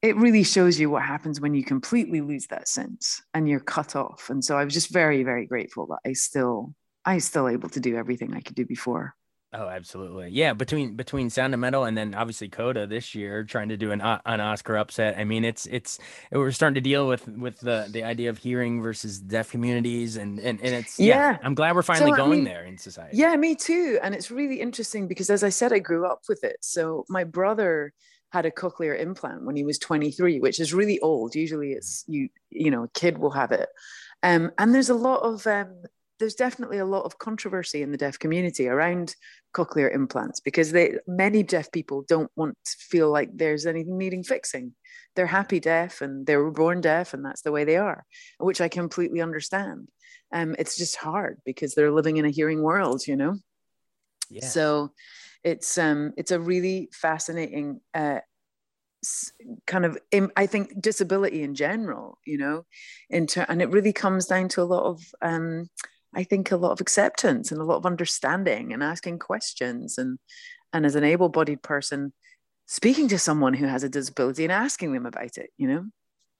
it 0.00 0.16
really 0.16 0.42
shows 0.42 0.80
you 0.80 0.88
what 0.88 1.02
happens 1.02 1.42
when 1.42 1.52
you 1.52 1.62
completely 1.62 2.22
lose 2.22 2.46
that 2.46 2.66
sense 2.66 3.20
and 3.34 3.46
you're 3.46 3.60
cut 3.60 3.94
off. 3.94 4.30
And 4.30 4.42
so 4.42 4.56
i 4.56 4.64
was 4.64 4.72
just 4.72 4.90
very 4.90 5.22
very 5.22 5.44
grateful 5.44 5.86
that 5.88 5.98
i 6.06 6.14
still 6.14 6.74
i 7.04 7.18
still 7.18 7.46
able 7.46 7.68
to 7.68 7.80
do 7.80 7.96
everything 7.96 8.34
i 8.34 8.40
could 8.40 8.56
do 8.56 8.64
before 8.64 9.14
Oh, 9.52 9.66
absolutely. 9.66 10.28
Yeah, 10.30 10.52
between 10.52 10.94
between 10.94 11.28
Sound 11.28 11.54
of 11.54 11.60
Metal 11.60 11.84
and 11.84 11.98
then 11.98 12.14
obviously 12.14 12.48
Coda 12.48 12.86
this 12.86 13.16
year 13.16 13.42
trying 13.42 13.70
to 13.70 13.76
do 13.76 13.90
an 13.90 14.00
an 14.00 14.40
Oscar 14.40 14.76
upset. 14.76 15.18
I 15.18 15.24
mean, 15.24 15.44
it's 15.44 15.66
it's 15.66 15.98
we're 16.30 16.52
starting 16.52 16.76
to 16.76 16.80
deal 16.80 17.08
with 17.08 17.26
with 17.26 17.58
the 17.58 17.88
the 17.90 18.04
idea 18.04 18.30
of 18.30 18.38
hearing 18.38 18.80
versus 18.80 19.18
deaf 19.18 19.50
communities 19.50 20.16
and 20.16 20.38
and, 20.38 20.60
and 20.60 20.74
it's 20.74 21.00
yeah. 21.00 21.32
Yeah. 21.32 21.38
I'm 21.42 21.54
glad 21.54 21.74
we're 21.74 21.82
finally 21.82 22.12
I 22.12 22.16
going 22.16 22.30
mean, 22.30 22.44
there 22.44 22.64
in 22.64 22.78
society. 22.78 23.16
yeah 23.16 23.34
me 23.34 23.56
too 23.56 23.98
and 24.02 24.14
it's 24.14 24.30
really 24.30 24.60
interesting 24.60 25.08
because 25.08 25.30
as 25.30 25.42
i 25.42 25.48
said 25.48 25.72
i 25.72 25.78
grew 25.78 26.06
up 26.06 26.22
with 26.28 26.44
it 26.44 26.56
so 26.60 27.04
my 27.08 27.24
brother 27.24 27.92
had 28.30 28.46
a 28.46 28.50
cochlear 28.50 28.98
implant 28.98 29.44
when 29.44 29.56
he 29.56 29.64
was 29.64 29.78
23 29.78 30.40
which 30.40 30.60
is 30.60 30.72
really 30.72 31.00
old 31.00 31.34
usually 31.34 31.72
it's 31.72 32.04
you 32.06 32.28
you 32.50 32.70
know 32.70 32.84
a 32.84 32.88
kid 32.88 33.18
will 33.18 33.30
have 33.32 33.52
it 33.52 33.68
um, 34.22 34.52
and 34.58 34.74
there's 34.74 34.90
a 34.90 34.94
lot 34.94 35.22
of 35.22 35.46
um, 35.46 35.82
there's 36.20 36.34
definitely 36.34 36.78
a 36.78 36.84
lot 36.84 37.04
of 37.04 37.18
controversy 37.18 37.82
in 37.82 37.90
the 37.90 37.98
deaf 37.98 38.18
community 38.18 38.68
around 38.68 39.16
cochlear 39.54 39.92
implants 39.92 40.38
because 40.38 40.70
they 40.70 40.98
many 41.08 41.42
deaf 41.42 41.72
people 41.72 42.04
don't 42.06 42.30
want 42.36 42.56
to 42.64 42.76
feel 42.78 43.10
like 43.10 43.30
there's 43.34 43.66
anything 43.66 43.98
needing 43.98 44.22
fixing. 44.22 44.72
They're 45.16 45.26
happy 45.26 45.58
deaf 45.58 46.02
and 46.02 46.26
they 46.26 46.36
were 46.36 46.52
born 46.52 46.80
deaf 46.80 47.14
and 47.14 47.24
that's 47.24 47.42
the 47.42 47.50
way 47.50 47.64
they 47.64 47.78
are, 47.78 48.04
which 48.38 48.60
I 48.60 48.68
completely 48.68 49.20
understand. 49.20 49.88
Um, 50.32 50.54
it's 50.58 50.76
just 50.76 50.94
hard 50.94 51.40
because 51.44 51.74
they're 51.74 51.90
living 51.90 52.18
in 52.18 52.24
a 52.24 52.30
hearing 52.30 52.62
world, 52.62 53.06
you 53.08 53.16
know. 53.16 53.36
Yeah. 54.28 54.46
So 54.46 54.92
it's 55.42 55.78
um 55.78 56.12
it's 56.16 56.30
a 56.30 56.38
really 56.38 56.90
fascinating 56.92 57.80
uh, 57.94 58.20
kind 59.66 59.86
of 59.86 59.98
i 60.36 60.46
think 60.46 60.78
disability 60.78 61.42
in 61.42 61.54
general 61.54 62.18
you 62.26 62.36
know 62.36 62.66
in 63.08 63.26
ter- 63.26 63.46
and 63.48 63.62
it 63.62 63.70
really 63.70 63.94
comes 63.94 64.26
down 64.26 64.46
to 64.46 64.60
a 64.60 64.64
lot 64.64 64.84
of 64.84 65.02
um 65.22 65.66
i 66.14 66.22
think 66.24 66.50
a 66.50 66.56
lot 66.56 66.72
of 66.72 66.80
acceptance 66.80 67.50
and 67.50 67.60
a 67.60 67.64
lot 67.64 67.76
of 67.76 67.86
understanding 67.86 68.72
and 68.72 68.82
asking 68.82 69.18
questions 69.18 69.98
and 69.98 70.18
and 70.72 70.86
as 70.86 70.94
an 70.94 71.04
able-bodied 71.04 71.62
person 71.62 72.12
speaking 72.66 73.08
to 73.08 73.18
someone 73.18 73.54
who 73.54 73.66
has 73.66 73.82
a 73.82 73.88
disability 73.88 74.44
and 74.44 74.52
asking 74.52 74.92
them 74.92 75.06
about 75.06 75.38
it 75.38 75.50
you 75.56 75.68
know 75.68 75.86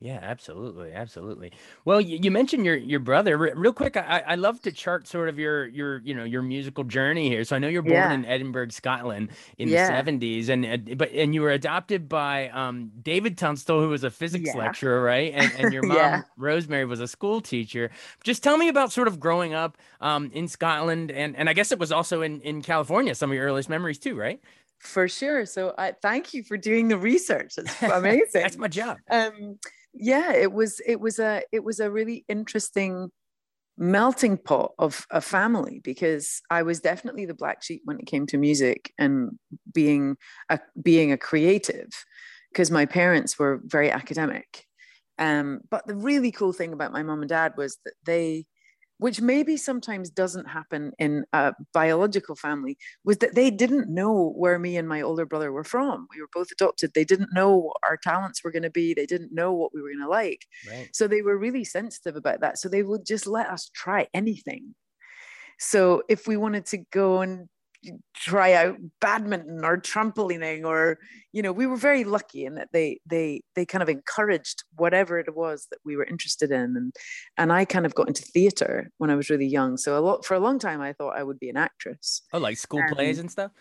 yeah, 0.02 0.19
absolutely, 0.23 0.92
absolutely. 0.92 1.52
Well, 1.85 2.00
you, 2.00 2.19
you 2.23 2.30
mentioned 2.30 2.64
your 2.64 2.75
your 2.75 3.00
brother. 3.00 3.37
real 3.37 3.75
quick, 3.75 3.99
I 3.99 4.23
I 4.26 4.35
love 4.37 4.62
to 4.62 4.73
chart 4.73 5.07
sort 5.07 5.28
of 5.28 5.38
your 5.38 5.66
your 5.66 5.99
you 5.99 6.14
know 6.14 6.25
your 6.25 6.40
musical 6.40 6.85
journey 6.85 7.28
here. 7.28 7.45
So 7.45 7.54
I 7.54 7.59
know 7.59 7.69
you're 7.69 7.83
born 7.83 7.95
yeah. 7.95 8.12
in 8.12 8.25
Edinburgh, 8.25 8.71
Scotland, 8.71 9.28
in 9.59 9.69
yeah. 9.69 10.02
the 10.02 10.11
'70s, 10.11 10.49
and 10.49 10.97
but 10.97 11.12
and 11.12 11.35
you 11.35 11.42
were 11.42 11.50
adopted 11.50 12.09
by 12.09 12.49
um, 12.49 12.90
David 13.02 13.37
Tunstall, 13.37 13.80
who 13.80 13.90
was 13.90 14.02
a 14.02 14.11
physics 14.11 14.47
yeah. 14.54 14.57
lecturer, 14.57 15.02
right? 15.02 15.35
And 15.35 15.52
and 15.59 15.73
your 15.73 15.83
mom 15.87 16.25
Rosemary 16.38 16.87
was 16.87 17.00
a 17.00 17.09
school 17.09 17.42
teacher. 17.42 17.90
Just 18.25 18.42
tell 18.42 18.57
me 18.57 18.69
about 18.69 18.92
sort 18.92 19.07
of 19.07 19.21
growing 19.21 19.52
up 19.52 19.76
um, 20.00 20.30
in 20.33 20.49
Scotland, 20.49 21.11
and 21.11 21.37
and 21.37 21.47
I 21.47 21.52
guess 21.52 21.73
it 21.73 21.78
was 21.78 21.92
also 21.92 22.23
in 22.23 22.40
in 22.40 22.62
California. 22.62 23.14
Some 23.14 23.30
of 23.30 23.35
your 23.35 23.45
earliest 23.45 23.69
memories 23.69 23.99
too, 23.99 24.14
right? 24.14 24.40
For 24.78 25.09
sure. 25.09 25.45
So 25.45 25.75
I 25.76 25.92
thank 25.92 26.33
you 26.33 26.42
for 26.42 26.57
doing 26.57 26.88
the 26.88 26.97
research. 26.97 27.59
It's 27.59 27.83
amazing. 27.83 28.25
That's 28.33 28.57
my 28.57 28.69
job. 28.69 28.97
Um, 29.11 29.59
yeah 29.93 30.33
it 30.33 30.53
was 30.53 30.81
it 30.87 31.01
was 31.01 31.19
a 31.19 31.43
it 31.53 31.65
was 31.65 31.81
a 31.81 31.91
really 31.91 32.25
interesting 32.29 33.11
melting 33.81 34.37
pot 34.37 34.73
of 34.79 35.07
a 35.11 35.23
family 35.23 35.81
because 35.83 36.43
I 36.51 36.63
was 36.63 36.81
definitely 36.81 37.25
the 37.25 37.35
black 37.35 37.63
sheep 37.63 37.81
when 37.87 37.99
it 37.99 38.07
came 38.07 38.27
to 38.27 38.37
music 38.37 38.93
and 38.99 39.39
being 39.73 40.17
a 40.51 40.61
being 40.81 41.13
a 41.13 41.17
creative 41.17 41.89
because 42.53 42.71
my 42.71 42.85
parents 42.85 43.39
were 43.39 43.61
very 43.65 43.91
academic. 43.91 44.67
Um, 45.19 45.61
but 45.71 45.87
the 45.87 45.95
really 45.95 46.31
cool 46.31 46.53
thing 46.53 46.73
about 46.75 46.93
my 46.93 47.03
mom 47.03 47.21
and 47.21 47.29
dad 47.29 47.55
was 47.57 47.79
that 47.85 47.95
they 48.05 48.45
which 49.00 49.21
maybe 49.21 49.57
sometimes 49.57 50.11
doesn't 50.11 50.47
happen 50.47 50.92
in 50.99 51.25
a 51.33 51.54
biological 51.73 52.37
family, 52.37 52.76
was 53.02 53.16
that 53.19 53.35
they 53.35 53.50
didn't 53.50 53.88
know 53.88 54.33
where 54.37 54.59
me 54.59 54.76
and 54.76 54.87
my 54.87 55.00
older 55.00 55.25
brother 55.25 55.50
were 55.52 55.64
from. 55.64 56.07
We 56.14 56.21
were 56.21 56.28
both 56.33 56.52
adopted. 56.52 56.92
They 56.95 57.04
didn't 57.04 57.30
know 57.33 57.57
what 57.57 57.78
our 57.88 57.97
talents 57.97 58.45
were 58.45 58.52
going 58.52 58.62
to 58.62 58.71
be. 58.71 58.92
They 58.92 59.07
didn't 59.07 59.35
know 59.35 59.54
what 59.54 59.73
we 59.75 59.80
were 59.80 59.88
going 59.88 60.04
to 60.04 60.09
like. 60.09 60.47
Right. 60.71 60.90
So 60.92 61.09
they 61.09 61.23
were 61.23 61.38
really 61.38 61.64
sensitive 61.64 62.14
about 62.14 62.40
that. 62.42 62.59
So 62.59 62.69
they 62.69 62.83
would 62.83 63.07
just 63.07 63.26
let 63.26 63.49
us 63.49 63.71
try 63.75 64.07
anything. 64.12 64.75
So 65.59 66.02
if 66.09 66.28
we 66.28 66.37
wanted 66.37 66.66
to 66.66 66.78
go 66.92 67.23
and 67.23 67.49
try 68.15 68.53
out 68.53 68.77
badminton 69.01 69.65
or 69.65 69.79
trampolining 69.79 70.65
or 70.65 70.99
you 71.33 71.43
know 71.43 71.53
we 71.53 71.67
were 71.67 71.77
very 71.77 72.05
lucky 72.05 72.45
in 72.45 72.55
that 72.55 72.69
they 72.73 73.01
they 73.07 73.43
they 73.55 73.65
kind 73.65 73.83
of 73.83 73.89
encouraged 73.89 74.65
whatever 74.77 75.19
it 75.19 75.35
was 75.35 75.67
that 75.71 75.79
we 75.85 75.97
were 75.97 76.05
interested 76.05 76.51
in. 76.51 76.77
And 76.77 76.95
and 77.37 77.53
I 77.53 77.65
kind 77.65 77.87
of 77.87 77.95
got 77.95 78.09
into 78.09 78.23
theater 78.23 78.91
when 78.99 79.11
I 79.11 79.17
was 79.17 79.31
really 79.31 79.47
young. 79.47 79.77
So 79.77 79.99
a 79.99 80.01
lot 80.01 80.25
for 80.25 80.35
a 80.35 80.41
long 80.41 80.59
time 80.59 80.81
I 80.81 80.93
thought 80.93 81.17
I 81.17 81.23
would 81.23 81.39
be 81.39 81.51
an 81.51 81.57
actress. 81.57 82.23
Oh 82.33 82.39
like 82.39 82.57
school 82.57 82.83
um, 82.83 82.89
plays 82.95 83.19
and 83.19 83.31
stuff? 83.31 83.53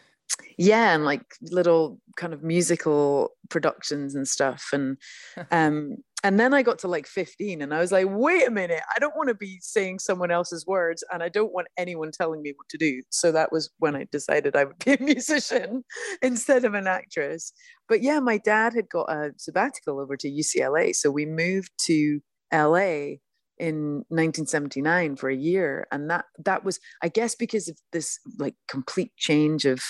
yeah 0.60 0.94
and 0.94 1.06
like 1.06 1.24
little 1.42 2.00
kind 2.16 2.34
of 2.34 2.44
musical 2.44 3.32
productions 3.50 4.16
and 4.16 4.28
stuff. 4.28 4.70
And 4.74 4.98
um 5.52 5.98
and 6.24 6.40
then 6.40 6.54
I 6.54 6.64
got 6.64 6.80
to 6.80 6.88
like 6.88 7.08
15 7.08 7.62
and 7.62 7.74
I 7.74 7.80
was 7.80 7.92
like, 7.92 8.08
wait 8.10 8.48
a 8.48 8.52
minute, 8.52 8.82
I 8.94 9.00
don't 9.00 9.16
want 9.16 9.30
to 9.30 9.36
be 9.36 9.60
saying 9.62 10.00
someone 10.00 10.32
else's 10.32 10.66
words 10.68 11.04
and 11.12 11.24
I 11.24 11.30
don't 11.30 11.54
want 11.54 11.68
anyone 11.78 12.12
telling 12.12 12.42
me 12.42 12.54
what 12.56 12.68
to 12.70 12.78
do. 12.78 13.02
So 13.10 13.32
that 13.32 13.52
was 13.52 13.70
when 13.80 13.96
I 13.96 14.06
decided 14.12 14.56
I 14.56 14.66
would 14.66 14.80
be 14.84 14.94
a 14.94 14.98
musician 15.04 15.84
instead 16.22 16.66
of 16.66 16.74
an 16.74 16.88
actress. 16.88 17.54
But 17.88 18.02
yeah, 18.02 18.20
my 18.20 18.38
dad 18.38 18.74
had 18.74 18.90
got 18.90 19.10
a 19.10 19.32
sabbatical 19.38 20.00
over 20.00 20.18
to 20.18 20.30
UCLA. 20.30 20.94
So 20.94 21.10
we 21.10 21.26
moved 21.26 21.72
to 21.86 22.20
LA 22.54 23.16
in 23.58 24.04
1979 24.10 25.16
for 25.16 25.30
a 25.30 25.36
year. 25.36 25.88
And 25.92 26.10
that 26.10 26.26
that 26.44 26.66
was, 26.66 26.80
I 27.02 27.08
guess, 27.08 27.36
because 27.36 27.70
of 27.70 27.78
this 27.94 28.20
like 28.38 28.56
complete 28.68 29.12
change 29.18 29.66
of 29.66 29.82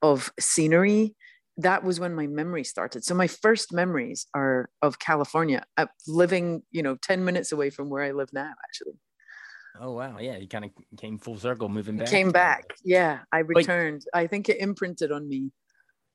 of 0.00 0.32
scenery 0.38 1.14
that 1.62 1.84
was 1.84 1.98
when 1.98 2.14
my 2.14 2.26
memory 2.26 2.64
started. 2.64 3.04
So 3.04 3.14
my 3.14 3.26
first 3.26 3.72
memories 3.72 4.26
are 4.34 4.68
of 4.80 4.98
California, 4.98 5.64
uh, 5.76 5.86
living, 6.06 6.62
you 6.70 6.82
know, 6.82 6.96
10 6.96 7.24
minutes 7.24 7.52
away 7.52 7.70
from 7.70 7.88
where 7.88 8.02
I 8.02 8.12
live 8.12 8.30
now, 8.32 8.52
actually. 8.64 8.98
Oh 9.80 9.92
wow, 9.92 10.18
yeah, 10.18 10.36
you 10.36 10.48
kind 10.48 10.66
of 10.66 10.70
came 10.98 11.18
full 11.18 11.38
circle, 11.38 11.68
moving 11.68 11.96
back. 11.96 12.08
Came 12.08 12.30
back, 12.30 12.74
yeah. 12.84 13.20
I 13.32 13.38
returned. 13.38 14.04
But, 14.12 14.18
I 14.18 14.26
think 14.26 14.48
it 14.48 14.58
imprinted 14.58 15.10
on 15.10 15.26
me. 15.26 15.50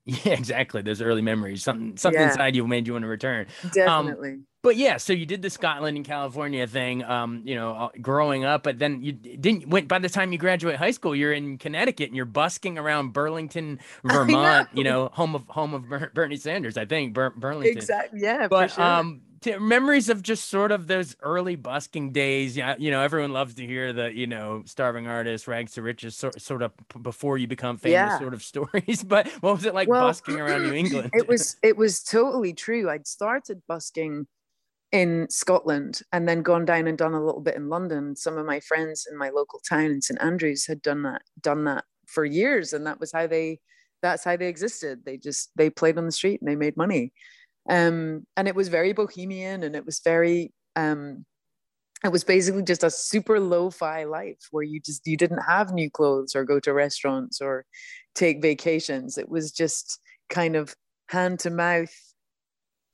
Yeah, 0.24 0.32
exactly. 0.32 0.80
Those 0.80 1.02
early 1.02 1.20
memories, 1.20 1.62
something, 1.62 1.98
something 1.98 2.20
yeah. 2.20 2.28
inside 2.28 2.56
you 2.56 2.66
made 2.66 2.86
you 2.86 2.94
want 2.94 3.02
to 3.02 3.08
return. 3.08 3.46
Um, 3.62 3.70
Definitely. 3.74 4.30
Um, 4.30 4.46
but 4.62 4.76
yeah, 4.76 4.96
so 4.96 5.12
you 5.12 5.26
did 5.26 5.42
the 5.42 5.50
Scotland 5.50 5.98
and 5.98 6.04
California 6.04 6.66
thing, 6.66 7.04
um, 7.04 7.42
you 7.44 7.54
know, 7.54 7.74
uh, 7.74 7.88
growing 8.00 8.44
up, 8.44 8.62
but 8.62 8.78
then 8.78 9.02
you 9.02 9.12
didn't 9.12 9.68
went 9.68 9.86
by 9.86 9.98
the 9.98 10.08
time 10.08 10.32
you 10.32 10.38
graduate 10.38 10.76
high 10.76 10.90
school, 10.92 11.14
you're 11.14 11.32
in 11.32 11.58
Connecticut 11.58 12.08
and 12.08 12.16
you're 12.16 12.24
busking 12.24 12.78
around 12.78 13.12
Burlington, 13.12 13.80
Vermont, 14.04 14.72
know. 14.72 14.78
you 14.78 14.82
know, 14.82 15.10
home 15.12 15.34
of 15.34 15.44
home 15.48 15.74
of 15.74 16.12
Bernie 16.14 16.36
Sanders, 16.36 16.76
I 16.78 16.86
think, 16.86 17.12
Bur- 17.12 17.34
Burlington. 17.36 17.76
Exactly. 17.76 18.20
Yeah. 18.22 18.48
But 18.48 18.72
sure. 18.72 18.82
um, 18.82 19.20
t- 19.40 19.58
memories 19.58 20.08
of 20.08 20.22
just 20.22 20.48
sort 20.48 20.72
of 20.72 20.86
those 20.86 21.16
early 21.22 21.56
busking 21.56 22.12
days. 22.12 22.56
Yeah, 22.56 22.76
you 22.78 22.90
know, 22.90 23.00
everyone 23.00 23.32
loves 23.32 23.54
to 23.54 23.66
hear 23.66 23.92
the 23.92 24.14
you 24.14 24.26
know 24.26 24.62
starving 24.66 25.06
artist, 25.06 25.48
rags 25.48 25.72
to 25.72 25.82
riches, 25.82 26.16
sort 26.16 26.40
sort 26.40 26.62
of 26.62 26.72
before 27.02 27.38
you 27.38 27.46
become 27.46 27.76
famous 27.76 27.92
yeah. 27.92 28.18
sort 28.18 28.34
of 28.34 28.42
stories. 28.52 29.02
But 29.02 29.28
what 29.40 29.54
was 29.54 29.64
it 29.64 29.74
like 29.74 29.88
well, 29.88 30.06
busking 30.06 30.40
around 30.40 30.62
New 30.62 30.72
England? 30.74 31.10
It 31.12 31.28
was 31.28 31.56
it 31.62 31.76
was 31.76 32.02
totally 32.02 32.52
true. 32.52 32.90
I'd 32.90 33.06
started 33.06 33.62
busking 33.68 34.26
in 34.90 35.26
Scotland 35.28 36.00
and 36.12 36.26
then 36.26 36.42
gone 36.42 36.64
down 36.64 36.86
and 36.86 36.96
done 36.96 37.12
a 37.14 37.24
little 37.24 37.42
bit 37.42 37.56
in 37.56 37.68
London. 37.68 38.16
Some 38.16 38.38
of 38.38 38.46
my 38.46 38.60
friends 38.60 39.06
in 39.10 39.18
my 39.18 39.28
local 39.28 39.60
town 39.68 39.86
in 39.86 40.00
St 40.00 40.20
Andrews 40.22 40.66
had 40.66 40.82
done 40.82 41.02
that 41.02 41.22
done 41.40 41.64
that 41.64 41.84
for 42.06 42.24
years, 42.24 42.72
and 42.72 42.86
that 42.86 43.00
was 43.00 43.12
how 43.12 43.26
they 43.26 43.60
that's 44.02 44.24
how 44.24 44.36
they 44.36 44.48
existed. 44.48 45.04
They 45.04 45.16
just 45.16 45.50
they 45.56 45.70
played 45.70 45.98
on 45.98 46.06
the 46.06 46.12
street 46.12 46.40
and 46.40 46.48
they 46.48 46.56
made 46.56 46.76
money, 46.76 47.12
um, 47.68 48.26
and 48.36 48.48
it 48.48 48.54
was 48.54 48.68
very 48.68 48.92
bohemian 48.92 49.62
and 49.62 49.76
it 49.76 49.84
was 49.84 50.00
very 50.04 50.52
um, 50.76 51.24
it 52.04 52.12
was 52.12 52.24
basically 52.24 52.62
just 52.62 52.84
a 52.84 52.90
super 52.90 53.40
lo-fi 53.40 54.04
life 54.04 54.38
where 54.50 54.62
you 54.62 54.80
just 54.80 55.06
you 55.06 55.16
didn't 55.16 55.42
have 55.42 55.72
new 55.72 55.90
clothes 55.90 56.34
or 56.36 56.44
go 56.44 56.60
to 56.60 56.72
restaurants 56.72 57.40
or 57.40 57.64
take 58.14 58.40
vacations. 58.40 59.18
It 59.18 59.28
was 59.28 59.50
just 59.50 59.98
kind 60.28 60.54
of 60.56 60.74
hand 61.08 61.40
to 61.40 61.50
mouth 61.50 61.94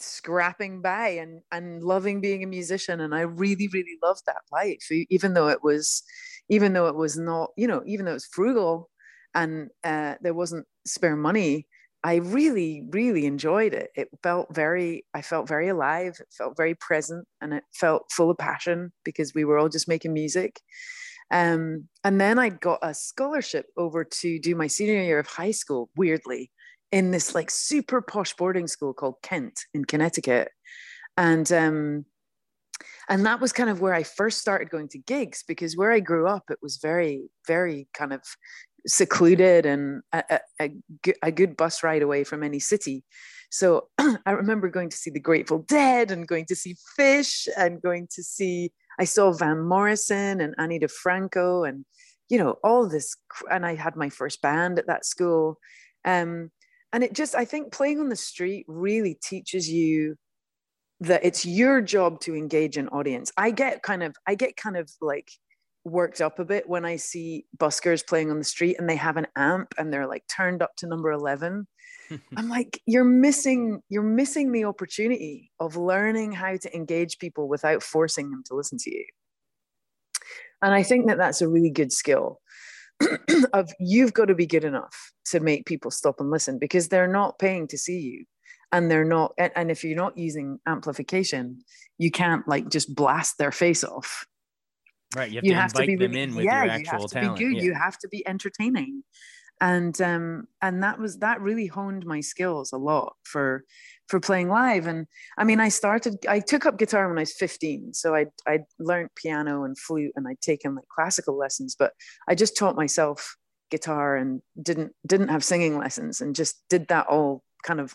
scrapping 0.00 0.82
by 0.82 1.08
and 1.08 1.40
and 1.52 1.82
loving 1.82 2.20
being 2.20 2.42
a 2.42 2.46
musician 2.46 3.00
and 3.00 3.14
i 3.14 3.20
really 3.20 3.68
really 3.72 3.96
loved 4.02 4.20
that 4.26 4.42
life 4.52 4.86
even 5.08 5.34
though 5.34 5.48
it 5.48 5.62
was 5.62 6.02
even 6.48 6.72
though 6.72 6.88
it 6.88 6.94
was 6.94 7.16
not 7.16 7.50
you 7.56 7.66
know 7.66 7.80
even 7.86 8.04
though 8.04 8.10
it 8.10 8.14
was 8.14 8.26
frugal 8.26 8.90
and 9.34 9.70
uh, 9.82 10.14
there 10.20 10.34
wasn't 10.34 10.66
spare 10.84 11.16
money 11.16 11.66
i 12.04 12.16
really 12.16 12.84
really 12.90 13.26
enjoyed 13.26 13.74
it 13.74 13.90
it 13.96 14.08
felt 14.22 14.54
very 14.54 15.04
i 15.14 15.22
felt 15.22 15.48
very 15.48 15.68
alive 15.68 16.14
it 16.20 16.28
felt 16.36 16.56
very 16.56 16.74
present 16.76 17.26
and 17.40 17.52
it 17.52 17.64
felt 17.72 18.04
full 18.12 18.30
of 18.30 18.38
passion 18.38 18.92
because 19.04 19.34
we 19.34 19.44
were 19.44 19.58
all 19.58 19.68
just 19.68 19.88
making 19.88 20.12
music 20.12 20.60
um, 21.30 21.88
and 22.04 22.20
then 22.20 22.38
i 22.38 22.48
got 22.48 22.78
a 22.82 22.94
scholarship 22.94 23.66
over 23.76 24.04
to 24.04 24.38
do 24.38 24.54
my 24.54 24.66
senior 24.66 25.02
year 25.02 25.18
of 25.18 25.26
high 25.26 25.50
school 25.50 25.88
weirdly 25.96 26.50
in 26.94 27.10
this 27.10 27.34
like 27.34 27.50
super 27.50 28.00
posh 28.00 28.34
boarding 28.34 28.68
school 28.68 28.94
called 28.94 29.16
Kent 29.20 29.64
in 29.74 29.84
Connecticut. 29.84 30.52
And 31.16 31.50
um, 31.50 32.04
and 33.08 33.26
that 33.26 33.40
was 33.40 33.52
kind 33.52 33.70
of 33.70 33.80
where 33.80 33.94
I 33.94 34.02
first 34.02 34.38
started 34.38 34.70
going 34.70 34.88
to 34.88 34.98
gigs 34.98 35.44
because 35.46 35.76
where 35.76 35.92
I 35.92 36.00
grew 36.00 36.26
up, 36.26 36.44
it 36.50 36.58
was 36.62 36.78
very, 36.78 37.28
very 37.46 37.88
kind 37.94 38.12
of 38.12 38.22
secluded 38.86 39.66
and 39.66 40.02
a, 40.12 40.40
a, 40.60 40.70
a 41.22 41.32
good 41.32 41.56
bus 41.56 41.82
ride 41.82 42.02
away 42.02 42.24
from 42.24 42.42
any 42.42 42.60
city. 42.60 43.04
So 43.50 43.88
I 43.98 44.32
remember 44.32 44.68
going 44.68 44.90
to 44.90 44.96
see 44.96 45.10
the 45.10 45.20
Grateful 45.20 45.60
Dead 45.60 46.10
and 46.10 46.26
going 46.26 46.46
to 46.46 46.56
see 46.56 46.76
Phish 46.98 47.48
and 47.56 47.80
going 47.80 48.08
to 48.14 48.22
see, 48.22 48.72
I 48.98 49.04
saw 49.04 49.32
Van 49.32 49.60
Morrison 49.60 50.40
and 50.40 50.54
Ani 50.58 50.80
DiFranco 50.80 51.68
and, 51.68 51.84
you 52.28 52.38
know, 52.38 52.56
all 52.64 52.88
this. 52.88 53.16
And 53.50 53.64
I 53.64 53.74
had 53.74 53.96
my 53.96 54.08
first 54.08 54.42
band 54.42 54.78
at 54.78 54.86
that 54.86 55.04
school. 55.04 55.58
Um, 56.04 56.50
and 56.94 57.02
it 57.02 57.12
just 57.12 57.34
i 57.34 57.44
think 57.44 57.72
playing 57.72 57.98
on 57.98 58.08
the 58.08 58.16
street 58.16 58.64
really 58.68 59.14
teaches 59.14 59.68
you 59.68 60.16
that 61.06 61.24
it's 61.24 61.44
your 61.44 61.80
job 61.80 62.20
to 62.20 62.34
engage 62.34 62.76
an 62.76 62.88
audience 62.88 63.32
i 63.36 63.50
get 63.50 63.82
kind 63.82 64.02
of 64.02 64.14
i 64.26 64.34
get 64.34 64.56
kind 64.56 64.76
of 64.76 64.90
like 65.00 65.30
worked 65.84 66.20
up 66.20 66.38
a 66.38 66.44
bit 66.44 66.68
when 66.68 66.84
I 66.84 66.96
see 66.96 67.46
buskers 67.56 68.06
playing 68.06 68.30
on 68.30 68.38
the 68.38 68.44
street 68.44 68.76
and 68.78 68.88
they 68.88 68.96
have 68.96 69.16
an 69.16 69.26
amp 69.36 69.74
and 69.78 69.92
they're 69.92 70.06
like 70.06 70.24
turned 70.34 70.62
up 70.62 70.74
to 70.76 70.86
number 70.86 71.12
11. 71.12 71.66
I'm 72.36 72.48
like, 72.48 72.80
you're 72.86 73.04
missing, 73.04 73.80
you're 73.88 74.02
missing 74.02 74.52
the 74.52 74.64
opportunity 74.64 75.50
of 75.60 75.76
learning 75.76 76.32
how 76.32 76.56
to 76.56 76.74
engage 76.74 77.18
people 77.18 77.48
without 77.48 77.82
forcing 77.82 78.30
them 78.30 78.42
to 78.46 78.54
listen 78.54 78.78
to 78.78 78.90
you. 78.90 79.04
And 80.62 80.72
I 80.72 80.82
think 80.82 81.08
that 81.08 81.18
that's 81.18 81.42
a 81.42 81.48
really 81.48 81.70
good 81.70 81.92
skill 81.92 82.40
of 83.52 83.70
you've 83.78 84.14
got 84.14 84.26
to 84.26 84.34
be 84.34 84.46
good 84.46 84.64
enough 84.64 85.12
to 85.26 85.40
make 85.40 85.66
people 85.66 85.90
stop 85.90 86.20
and 86.20 86.30
listen 86.30 86.58
because 86.58 86.88
they're 86.88 87.08
not 87.08 87.38
paying 87.38 87.66
to 87.68 87.76
see 87.76 87.98
you 87.98 88.24
and 88.74 88.90
they're 88.90 89.04
not 89.04 89.32
and, 89.38 89.70
if 89.70 89.84
you're 89.84 89.96
not 89.96 90.18
using 90.18 90.58
amplification 90.66 91.60
you 91.96 92.10
can't 92.10 92.46
like 92.46 92.68
just 92.68 92.94
blast 92.94 93.38
their 93.38 93.52
face 93.52 93.84
off 93.84 94.26
right 95.14 95.30
you 95.30 95.36
have, 95.36 95.44
you 95.44 95.52
to, 95.52 95.56
have 95.56 95.72
to 95.72 95.86
be 95.86 95.94
them 95.94 96.10
really, 96.10 96.22
in 96.22 96.34
with 96.34 96.44
yeah, 96.44 96.64
your 96.64 96.72
actual 96.72 96.82
you 96.82 97.00
have 97.00 97.08
to 97.08 97.14
talent. 97.14 97.38
be 97.38 97.44
good 97.44 97.56
yeah. 97.56 97.62
you 97.62 97.72
have 97.72 97.96
to 97.98 98.08
be 98.08 98.26
entertaining 98.26 99.02
and 99.60 100.00
um 100.02 100.48
and 100.60 100.82
that 100.82 100.98
was 100.98 101.18
that 101.18 101.40
really 101.40 101.68
honed 101.68 102.04
my 102.04 102.20
skills 102.20 102.72
a 102.72 102.76
lot 102.76 103.14
for 103.22 103.64
for 104.08 104.18
playing 104.18 104.48
live 104.48 104.88
and 104.88 105.06
i 105.38 105.44
mean 105.44 105.60
i 105.60 105.68
started 105.68 106.16
i 106.28 106.40
took 106.40 106.66
up 106.66 106.76
guitar 106.76 107.08
when 107.08 107.18
i 107.18 107.22
was 107.22 107.32
15 107.32 107.94
so 107.94 108.14
i 108.16 108.26
i 108.48 108.58
learned 108.80 109.10
piano 109.14 109.62
and 109.62 109.78
flute 109.78 110.12
and 110.16 110.26
i'd 110.26 110.40
taken 110.40 110.74
like 110.74 110.88
classical 110.88 111.38
lessons 111.38 111.76
but 111.78 111.92
i 112.28 112.34
just 112.34 112.56
taught 112.56 112.74
myself 112.74 113.36
guitar 113.70 114.16
and 114.16 114.42
didn't 114.60 114.92
didn't 115.06 115.28
have 115.28 115.44
singing 115.44 115.78
lessons 115.78 116.20
and 116.20 116.34
just 116.34 116.60
did 116.68 116.88
that 116.88 117.06
all 117.06 117.44
kind 117.62 117.80
of 117.80 117.94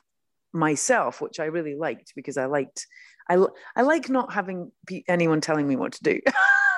myself 0.54 1.22
which 1.22 1.40
i 1.40 1.46
really 1.46 1.76
liked 1.76 2.14
because 2.16 2.38
i 2.38 2.46
liked 2.46 2.88
i 3.30 3.38
i 3.76 3.82
like 3.82 4.10
not 4.10 4.34
having 4.34 4.72
anyone 5.08 5.42
telling 5.42 5.68
me 5.68 5.76
what 5.76 5.94
to 5.94 6.04
do 6.04 6.20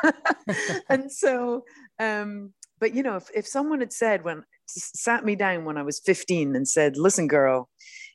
and 0.89 1.11
so 1.11 1.63
um 1.99 2.51
but 2.79 2.93
you 2.93 3.03
know 3.03 3.15
if, 3.15 3.29
if 3.33 3.47
someone 3.47 3.79
had 3.79 3.93
said 3.93 4.23
when 4.23 4.43
sat 4.67 5.23
me 5.23 5.35
down 5.35 5.65
when 5.65 5.77
i 5.77 5.83
was 5.83 6.01
15 6.05 6.55
and 6.55 6.67
said 6.67 6.97
listen 6.97 7.27
girl 7.27 7.69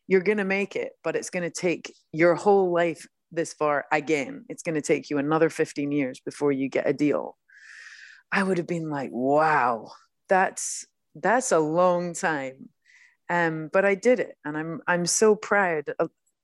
you're 0.08 0.22
going 0.22 0.38
to 0.38 0.44
make 0.44 0.76
it, 0.76 0.92
but 1.02 1.16
it's 1.16 1.30
going 1.30 1.42
to 1.42 1.50
take 1.50 1.92
your 2.12 2.34
whole 2.34 2.72
life 2.72 3.06
this 3.32 3.52
far 3.52 3.86
again. 3.92 4.44
It's 4.48 4.62
going 4.62 4.76
to 4.76 4.82
take 4.82 5.10
you 5.10 5.18
another 5.18 5.50
15 5.50 5.90
years 5.92 6.20
before 6.25 6.52
you 6.52 6.68
get 6.68 6.88
a 6.88 6.92
deal. 6.92 7.36
I 8.30 8.42
would 8.42 8.58
have 8.58 8.66
been 8.66 8.88
like, 8.90 9.10
wow, 9.12 9.90
that's 10.28 10.86
that's 11.14 11.52
a 11.52 11.58
long 11.58 12.14
time. 12.14 12.68
Um, 13.28 13.71
but 13.73 13.85
I 13.85 13.95
did 13.95 14.21
it 14.21 14.37
and 14.45 14.56
I'm 14.56 14.80
I'm 14.87 15.06
so 15.06 15.35
proud. 15.35 15.92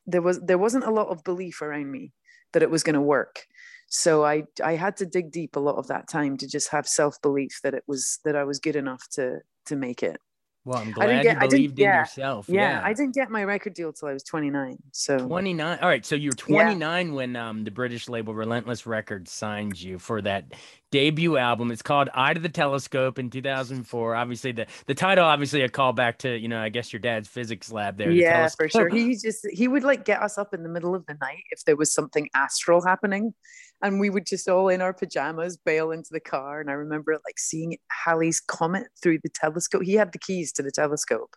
There 0.07 0.23
was 0.23 0.41
there 0.41 0.59
wasn't 0.59 0.85
a 0.85 0.91
lot 0.91 1.09
of 1.09 1.25
belief 1.25 1.63
around 1.63 1.91
me 1.91 2.13
that 2.53 2.63
it 2.63 2.71
was 2.71 2.83
going 2.83 2.95
to 2.95 3.01
work. 3.01 3.47
So 3.89 4.25
I 4.25 4.45
I 4.63 4.75
had 4.75 4.97
to 4.99 5.07
dig 5.07 5.31
deep 5.31 5.57
a 5.57 5.61
lot 5.61 5.77
of 5.77 5.89
that 5.89 6.09
time 6.09 6.37
to 6.39 6.49
just 6.49 6.71
have 6.71 6.89
self-belief 6.89 7.61
that 7.63 7.75
it 7.75 7.85
was 7.87 8.19
that 8.25 8.37
I 8.37 8.45
was 8.45 8.59
good 8.59 8.77
enough 8.77 9.07
to 9.13 9.41
to 9.67 9.77
make 9.77 10.03
it. 10.03 10.19
Well, 10.65 10.79
I'm 10.79 10.93
glad 10.93 11.23
get, 11.25 11.43
you 11.43 11.49
believed 11.49 11.79
in 11.81 11.85
yeah, 11.85 12.01
yourself. 12.01 12.49
Yeah, 12.49 12.79
yeah, 12.79 12.83
I 12.85 12.93
didn't 12.93 13.15
get 13.15 13.31
my 13.31 13.43
record 13.43 13.75
deal 13.75 13.93
till 13.93 14.09
I 14.09 14.13
was 14.13 14.23
29. 14.23 14.77
So 14.93 15.19
29. 15.19 15.79
All 15.83 15.89
right, 15.89 16.07
so 16.07 16.15
you 16.15 16.29
were 16.29 16.37
29 16.37 17.07
yeah. 17.09 17.13
when 17.13 17.35
um, 17.35 17.65
the 17.65 17.73
British 17.73 18.09
label 18.09 18.33
Relentless 18.33 18.87
Records 18.87 19.33
signed 19.33 19.81
you 19.81 19.99
for 19.99 20.23
that 20.23 20.53
debut 20.93 21.37
album. 21.37 21.73
It's 21.73 21.83
called 21.83 22.11
Eye 22.15 22.35
to 22.35 22.41
the 22.41 22.49
Telescope 22.49 23.19
in 23.19 23.29
2004. 23.29 24.15
Obviously, 24.15 24.53
the 24.53 24.67
the 24.87 24.95
title 24.95 25.25
obviously 25.25 25.63
a 25.63 25.69
callback 25.69 26.19
to 26.19 26.37
you 26.37 26.47
know 26.47 26.63
I 26.63 26.69
guess 26.69 26.93
your 26.93 27.01
dad's 27.01 27.27
physics 27.27 27.73
lab 27.73 27.99
there. 27.99 28.13
Yeah, 28.13 28.47
the 28.47 28.55
for 28.57 28.69
sure. 28.69 28.89
He 28.89 29.17
just 29.17 29.45
he 29.51 29.67
would 29.67 29.83
like 29.83 30.05
get 30.05 30.23
us 30.23 30.39
up 30.39 30.55
in 30.55 30.63
the 30.63 30.69
middle 30.69 30.95
of 30.95 31.05
the 31.07 31.15
night 31.21 31.43
if 31.51 31.65
there 31.65 31.77
was 31.77 31.93
something 31.93 32.29
astral 32.35 32.85
happening 32.85 33.35
and 33.83 33.99
we 33.99 34.11
would 34.11 34.27
just 34.27 34.49
all 34.49 34.69
in 34.69 34.81
our 34.81 34.93
pajamas 34.93 35.57
bail 35.57 35.91
into 35.91 36.11
the 36.13 36.21
car 36.21 36.61
and 36.61 36.71
i 36.71 36.75
remember 36.75 37.13
like 37.27 37.39
seeing 37.39 37.77
halley's 37.91 38.41
comet 38.41 38.87
through 39.03 39.19
the 39.23 39.29
telescope. 39.29 39.83
He 39.83 39.95
had 39.95 40.13
the 40.13 40.19
keys 40.19 40.53
to 40.53 40.63
the 40.63 40.71
telescope 40.71 41.35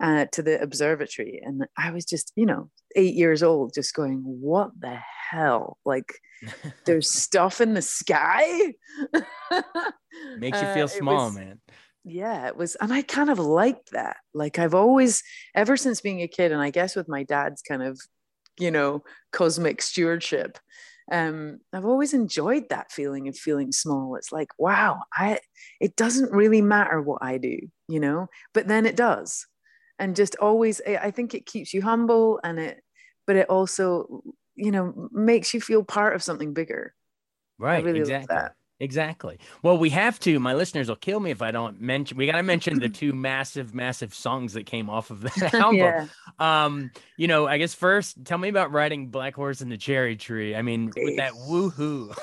uh, 0.00 0.26
to 0.32 0.42
the 0.42 0.60
observatory 0.60 1.40
and 1.42 1.66
i 1.78 1.90
was 1.90 2.04
just 2.04 2.32
you 2.36 2.46
know 2.46 2.70
eight 2.96 3.14
years 3.14 3.42
old 3.42 3.72
just 3.74 3.94
going 3.94 4.22
what 4.24 4.70
the 4.78 4.98
hell? 5.30 5.78
Like 5.84 6.20
there's 6.84 7.10
stuff 7.10 7.60
in 7.60 7.74
the 7.74 7.82
sky? 7.82 8.74
Makes 10.38 10.62
you 10.62 10.68
feel 10.72 10.84
uh, 10.84 10.88
small 10.88 11.26
was, 11.26 11.34
man. 11.34 11.60
Yeah 12.04 12.46
it 12.46 12.56
was 12.56 12.76
and 12.76 12.92
i 12.92 13.02
kind 13.02 13.30
of 13.30 13.38
liked 13.38 13.92
that. 13.92 14.16
Like 14.34 14.58
i've 14.58 14.74
always 14.74 15.22
ever 15.54 15.76
since 15.76 16.00
being 16.00 16.22
a 16.22 16.28
kid 16.28 16.52
and 16.52 16.60
i 16.60 16.70
guess 16.70 16.96
with 16.96 17.08
my 17.08 17.22
dad's 17.22 17.62
kind 17.62 17.82
of 17.82 18.00
you 18.58 18.70
know 18.70 19.02
cosmic 19.32 19.82
stewardship 19.82 20.58
um, 21.12 21.60
I've 21.72 21.84
always 21.84 22.14
enjoyed 22.14 22.68
that 22.68 22.90
feeling 22.90 23.28
of 23.28 23.36
feeling 23.36 23.72
small. 23.72 24.16
It's 24.16 24.32
like, 24.32 24.48
wow, 24.58 25.02
I 25.14 25.38
it 25.80 25.96
doesn't 25.96 26.32
really 26.32 26.62
matter 26.62 27.00
what 27.00 27.22
I 27.22 27.38
do, 27.38 27.58
you 27.88 28.00
know, 28.00 28.28
but 28.52 28.66
then 28.66 28.86
it 28.86 28.96
does. 28.96 29.46
And 29.98 30.16
just 30.16 30.36
always 30.36 30.80
I 30.86 31.10
think 31.10 31.34
it 31.34 31.46
keeps 31.46 31.72
you 31.72 31.82
humble 31.82 32.40
and 32.42 32.58
it 32.58 32.82
but 33.26 33.36
it 33.36 33.48
also, 33.48 34.22
you 34.54 34.70
know, 34.70 35.08
makes 35.12 35.54
you 35.54 35.60
feel 35.60 35.84
part 35.84 36.14
of 36.14 36.22
something 36.22 36.54
bigger. 36.54 36.94
Right. 37.58 37.78
I 37.78 37.86
really 37.86 38.00
exactly. 38.00 38.34
love 38.34 38.44
that. 38.44 38.52
Exactly. 38.78 39.38
Well, 39.62 39.78
we 39.78 39.90
have 39.90 40.20
to. 40.20 40.38
My 40.38 40.52
listeners 40.54 40.88
will 40.88 40.96
kill 40.96 41.18
me 41.18 41.30
if 41.30 41.40
I 41.40 41.50
don't 41.50 41.80
mention. 41.80 42.18
We 42.18 42.26
got 42.26 42.36
to 42.36 42.42
mention 42.42 42.78
the 42.78 42.90
two 42.90 43.14
massive, 43.14 43.74
massive 43.74 44.12
songs 44.12 44.52
that 44.52 44.66
came 44.66 44.90
off 44.90 45.10
of 45.10 45.22
that 45.22 45.54
album. 45.54 45.76
yeah. 45.76 46.06
Um, 46.38 46.90
you 47.16 47.26
know, 47.26 47.46
I 47.46 47.56
guess 47.56 47.72
first, 47.72 48.22
tell 48.24 48.36
me 48.36 48.48
about 48.48 48.72
writing 48.72 49.08
Black 49.08 49.34
Horse 49.34 49.62
and 49.62 49.72
the 49.72 49.78
Cherry 49.78 50.16
Tree. 50.16 50.54
I 50.54 50.60
mean, 50.60 50.92
with 50.94 51.16
that 51.16 51.32
woohoo. 51.32 52.14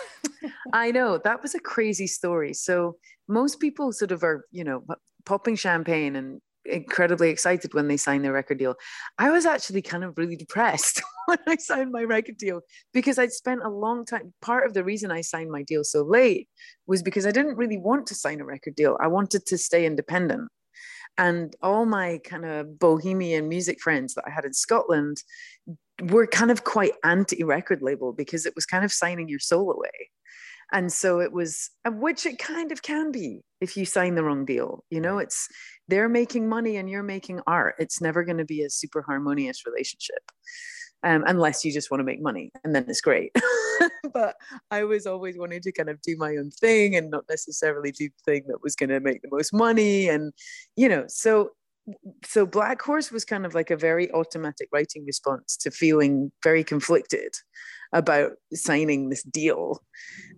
I 0.73 0.91
know 0.91 1.17
that 1.17 1.41
was 1.41 1.55
a 1.55 1.59
crazy 1.59 2.07
story. 2.07 2.53
So 2.53 2.97
most 3.27 3.59
people 3.59 3.91
sort 3.91 4.11
of 4.11 4.23
are, 4.23 4.45
you 4.51 4.63
know, 4.63 4.83
popping 5.25 5.55
champagne 5.55 6.15
and 6.15 6.41
incredibly 6.65 7.29
excited 7.29 7.73
when 7.73 7.87
they 7.87 7.97
sign 7.97 8.21
their 8.21 8.33
record 8.33 8.59
deal. 8.59 8.75
I 9.17 9.31
was 9.31 9.45
actually 9.45 9.81
kind 9.81 10.03
of 10.03 10.17
really 10.17 10.35
depressed 10.35 11.01
when 11.27 11.39
I 11.47 11.55
signed 11.57 11.91
my 11.91 12.03
record 12.03 12.37
deal 12.37 12.61
because 12.93 13.17
I'd 13.19 13.31
spent 13.31 13.63
a 13.63 13.69
long 13.69 14.05
time. 14.05 14.33
Part 14.41 14.65
of 14.65 14.73
the 14.73 14.83
reason 14.83 15.11
I 15.11 15.21
signed 15.21 15.51
my 15.51 15.63
deal 15.63 15.83
so 15.83 16.03
late 16.03 16.49
was 16.87 17.01
because 17.03 17.25
I 17.25 17.31
didn't 17.31 17.57
really 17.57 17.77
want 17.77 18.07
to 18.07 18.15
sign 18.15 18.41
a 18.41 18.45
record 18.45 18.75
deal. 18.75 18.97
I 19.01 19.07
wanted 19.07 19.45
to 19.47 19.57
stay 19.57 19.85
independent. 19.85 20.49
And 21.17 21.55
all 21.61 21.85
my 21.85 22.19
kind 22.23 22.45
of 22.45 22.79
bohemian 22.79 23.47
music 23.47 23.79
friends 23.79 24.15
that 24.15 24.23
I 24.25 24.31
had 24.31 24.45
in 24.45 24.53
Scotland 24.53 25.17
were 26.01 26.25
kind 26.25 26.49
of 26.49 26.63
quite 26.63 26.93
anti 27.03 27.43
record 27.43 27.81
label 27.81 28.13
because 28.13 28.45
it 28.45 28.55
was 28.55 28.65
kind 28.65 28.83
of 28.83 28.91
signing 28.91 29.29
your 29.29 29.39
soul 29.39 29.71
away 29.71 30.09
and 30.73 30.91
so 30.91 31.19
it 31.19 31.31
was 31.31 31.69
which 31.85 32.25
it 32.25 32.39
kind 32.39 32.71
of 32.71 32.81
can 32.81 33.11
be 33.11 33.41
if 33.61 33.77
you 33.77 33.85
sign 33.85 34.15
the 34.15 34.23
wrong 34.23 34.43
deal 34.43 34.83
you 34.89 34.99
know 34.99 35.19
it's 35.19 35.47
they're 35.87 36.09
making 36.09 36.49
money 36.49 36.75
and 36.75 36.89
you're 36.89 37.03
making 37.03 37.39
art 37.47 37.75
it's 37.77 38.01
never 38.01 38.23
going 38.23 38.37
to 38.37 38.45
be 38.45 38.63
a 38.63 38.69
super 38.69 39.01
harmonious 39.01 39.65
relationship 39.65 40.23
um, 41.03 41.23
unless 41.27 41.63
you 41.63 41.71
just 41.71 41.91
want 41.91 41.99
to 41.99 42.05
make 42.05 42.21
money 42.21 42.51
and 42.63 42.75
then 42.75 42.85
it's 42.87 43.01
great 43.01 43.35
but 44.13 44.35
i 44.71 44.83
was 44.83 45.05
always 45.05 45.37
wanting 45.37 45.61
to 45.61 45.71
kind 45.71 45.89
of 45.89 46.01
do 46.01 46.15
my 46.17 46.35
own 46.37 46.49
thing 46.51 46.95
and 46.95 47.09
not 47.09 47.23
necessarily 47.29 47.91
do 47.91 48.07
the 48.09 48.31
thing 48.31 48.43
that 48.47 48.63
was 48.63 48.75
going 48.75 48.89
to 48.89 48.99
make 48.99 49.21
the 49.21 49.29
most 49.31 49.53
money 49.53 50.07
and 50.07 50.33
you 50.75 50.87
know 50.87 51.05
so 51.07 51.51
so 52.23 52.45
black 52.45 52.81
horse 52.81 53.11
was 53.11 53.25
kind 53.25 53.45
of 53.45 53.53
like 53.53 53.69
a 53.69 53.77
very 53.77 54.11
automatic 54.13 54.69
writing 54.71 55.05
response 55.05 55.57
to 55.57 55.71
feeling 55.71 56.31
very 56.43 56.63
conflicted 56.63 57.33
about 57.91 58.31
signing 58.53 59.09
this 59.09 59.23
deal. 59.23 59.83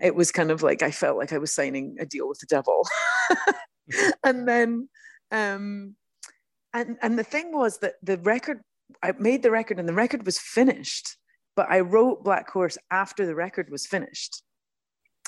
It 0.01 0.15
was 0.15 0.32
kind 0.32 0.51
of 0.51 0.63
like 0.63 0.82
I 0.82 0.91
felt 0.91 1.17
like 1.17 1.34
I 1.34 1.38
was 1.38 1.54
signing 1.54 1.97
a 1.99 2.06
deal 2.06 2.28
with 2.28 2.39
the 2.39 2.47
devil. 2.47 2.88
and 4.23 4.47
then 4.47 4.89
um 5.32 5.95
and 6.73 6.97
and 7.01 7.17
the 7.17 7.23
thing 7.23 7.51
was 7.51 7.80
that 7.80 7.95
the 8.04 8.17
record 8.17 8.62
I 9.03 9.13
made 9.19 9.43
the 9.43 9.51
record 9.51 9.79
and 9.79 9.88
the 9.88 9.93
record 9.93 10.25
was 10.25 10.38
finished, 10.38 11.17
but 11.55 11.67
I 11.69 11.81
wrote 11.81 12.23
Black 12.23 12.49
Horse 12.49 12.77
after 12.91 13.25
the 13.25 13.36
record 13.36 13.69
was 13.69 13.86
finished. 13.86 14.43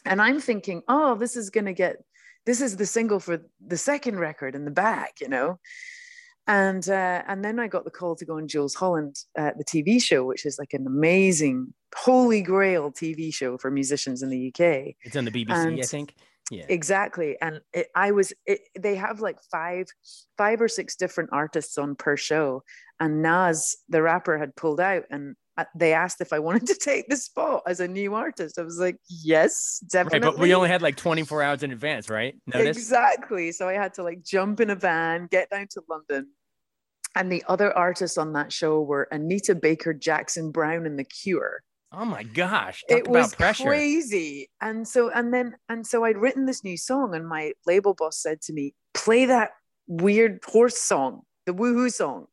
And 0.05 0.21
I'm 0.21 0.39
thinking, 0.39 0.83
oh, 0.87 1.15
this 1.15 1.35
is 1.35 1.49
gonna 1.49 1.73
get 1.73 1.97
this 2.45 2.61
is 2.61 2.77
the 2.77 2.85
single 2.85 3.19
for 3.19 3.41
the 3.65 3.77
second 3.77 4.19
record 4.19 4.55
in 4.55 4.63
the 4.63 4.71
back, 4.71 5.15
you 5.19 5.27
know 5.27 5.59
and 6.47 6.89
uh, 6.89 7.23
and 7.27 7.43
then 7.43 7.59
I 7.59 7.67
got 7.67 7.83
the 7.83 7.91
call 7.91 8.15
to 8.15 8.25
go 8.25 8.37
on 8.37 8.47
Jools 8.47 8.73
Holland, 8.73 9.17
uh, 9.37 9.51
the 9.57 9.65
TV 9.65 10.01
show, 10.01 10.23
which 10.23 10.45
is 10.45 10.57
like 10.57 10.73
an 10.73 10.87
amazing 10.87 11.73
holy 11.95 12.41
grail 12.41 12.91
TV 12.91 13.33
show 13.33 13.57
for 13.57 13.69
musicians 13.69 14.23
in 14.23 14.29
the 14.29 14.47
UK. 14.47 14.95
It's 15.01 15.15
on 15.15 15.25
the 15.25 15.31
BBC, 15.31 15.49
and 15.49 15.79
I 15.79 15.83
think. 15.83 16.15
Yeah, 16.49 16.65
exactly. 16.69 17.37
And 17.41 17.61
it, 17.73 17.87
I 17.95 18.11
was. 18.11 18.33
It, 18.45 18.61
they 18.79 18.95
have 18.95 19.19
like 19.19 19.37
five, 19.51 19.87
five 20.37 20.61
or 20.61 20.67
six 20.67 20.95
different 20.95 21.31
artists 21.33 21.77
on 21.77 21.95
per 21.95 22.15
show, 22.15 22.63
and 22.99 23.21
Nas, 23.21 23.75
the 23.89 24.01
rapper, 24.01 24.37
had 24.37 24.55
pulled 24.55 24.79
out, 24.79 25.03
and 25.09 25.35
uh, 25.57 25.65
they 25.75 25.93
asked 25.93 26.21
if 26.21 26.31
I 26.31 26.39
wanted 26.39 26.67
to 26.67 26.75
take 26.79 27.09
the 27.09 27.17
spot 27.17 27.63
as 27.67 27.79
a 27.79 27.87
new 27.87 28.13
artist. 28.13 28.59
I 28.59 28.61
was 28.61 28.79
like, 28.79 28.97
yes, 29.09 29.83
definitely. 29.91 30.19
Right, 30.19 30.35
but 30.35 30.41
we 30.41 30.53
only 30.53 30.69
had 30.69 30.81
like 30.81 30.95
24 30.95 31.43
hours 31.43 31.63
in 31.63 31.71
advance, 31.71 32.09
right? 32.09 32.35
Notice? 32.45 32.77
Exactly. 32.77 33.51
So 33.51 33.67
I 33.67 33.73
had 33.73 33.95
to 33.95 34.03
like 34.03 34.23
jump 34.23 34.59
in 34.59 34.69
a 34.69 34.75
van, 34.75 35.27
get 35.29 35.49
down 35.49 35.67
to 35.71 35.81
London, 35.89 36.27
and 37.15 37.31
the 37.31 37.43
other 37.47 37.75
artists 37.75 38.17
on 38.17 38.33
that 38.33 38.53
show 38.53 38.81
were 38.81 39.07
Anita 39.11 39.55
Baker, 39.55 39.93
Jackson 39.93 40.51
Browne, 40.51 40.85
and 40.85 40.99
The 40.99 41.03
Cure. 41.03 41.63
Oh 41.91 42.05
my 42.05 42.23
gosh. 42.23 42.83
Talk 42.89 42.99
it 42.99 43.07
was 43.07 43.33
pressure. 43.33 43.63
crazy. 43.63 44.49
And 44.61 44.87
so, 44.87 45.09
and 45.09 45.33
then, 45.33 45.55
and 45.69 45.87
so 45.87 46.03
I'd 46.03 46.17
written 46.17 46.45
this 46.45 46.63
new 46.63 46.77
song, 46.77 47.15
and 47.15 47.27
my 47.27 47.53
label 47.65 47.93
boss 47.93 48.21
said 48.21 48.41
to 48.41 48.53
me, 48.53 48.73
play 48.93 49.25
that 49.25 49.51
weird 49.87 50.39
horse 50.45 50.77
song, 50.77 51.21
the 51.45 51.53
woohoo 51.53 51.91
song. 51.91 52.27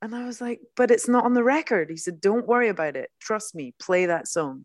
And 0.00 0.14
I 0.14 0.24
was 0.24 0.40
like, 0.40 0.60
but 0.76 0.90
it's 0.90 1.08
not 1.08 1.24
on 1.24 1.34
the 1.34 1.44
record. 1.44 1.88
He 1.90 1.96
said, 1.96 2.20
don't 2.20 2.46
worry 2.46 2.68
about 2.68 2.96
it. 2.96 3.10
Trust 3.20 3.54
me, 3.54 3.74
play 3.80 4.06
that 4.06 4.26
song. 4.26 4.64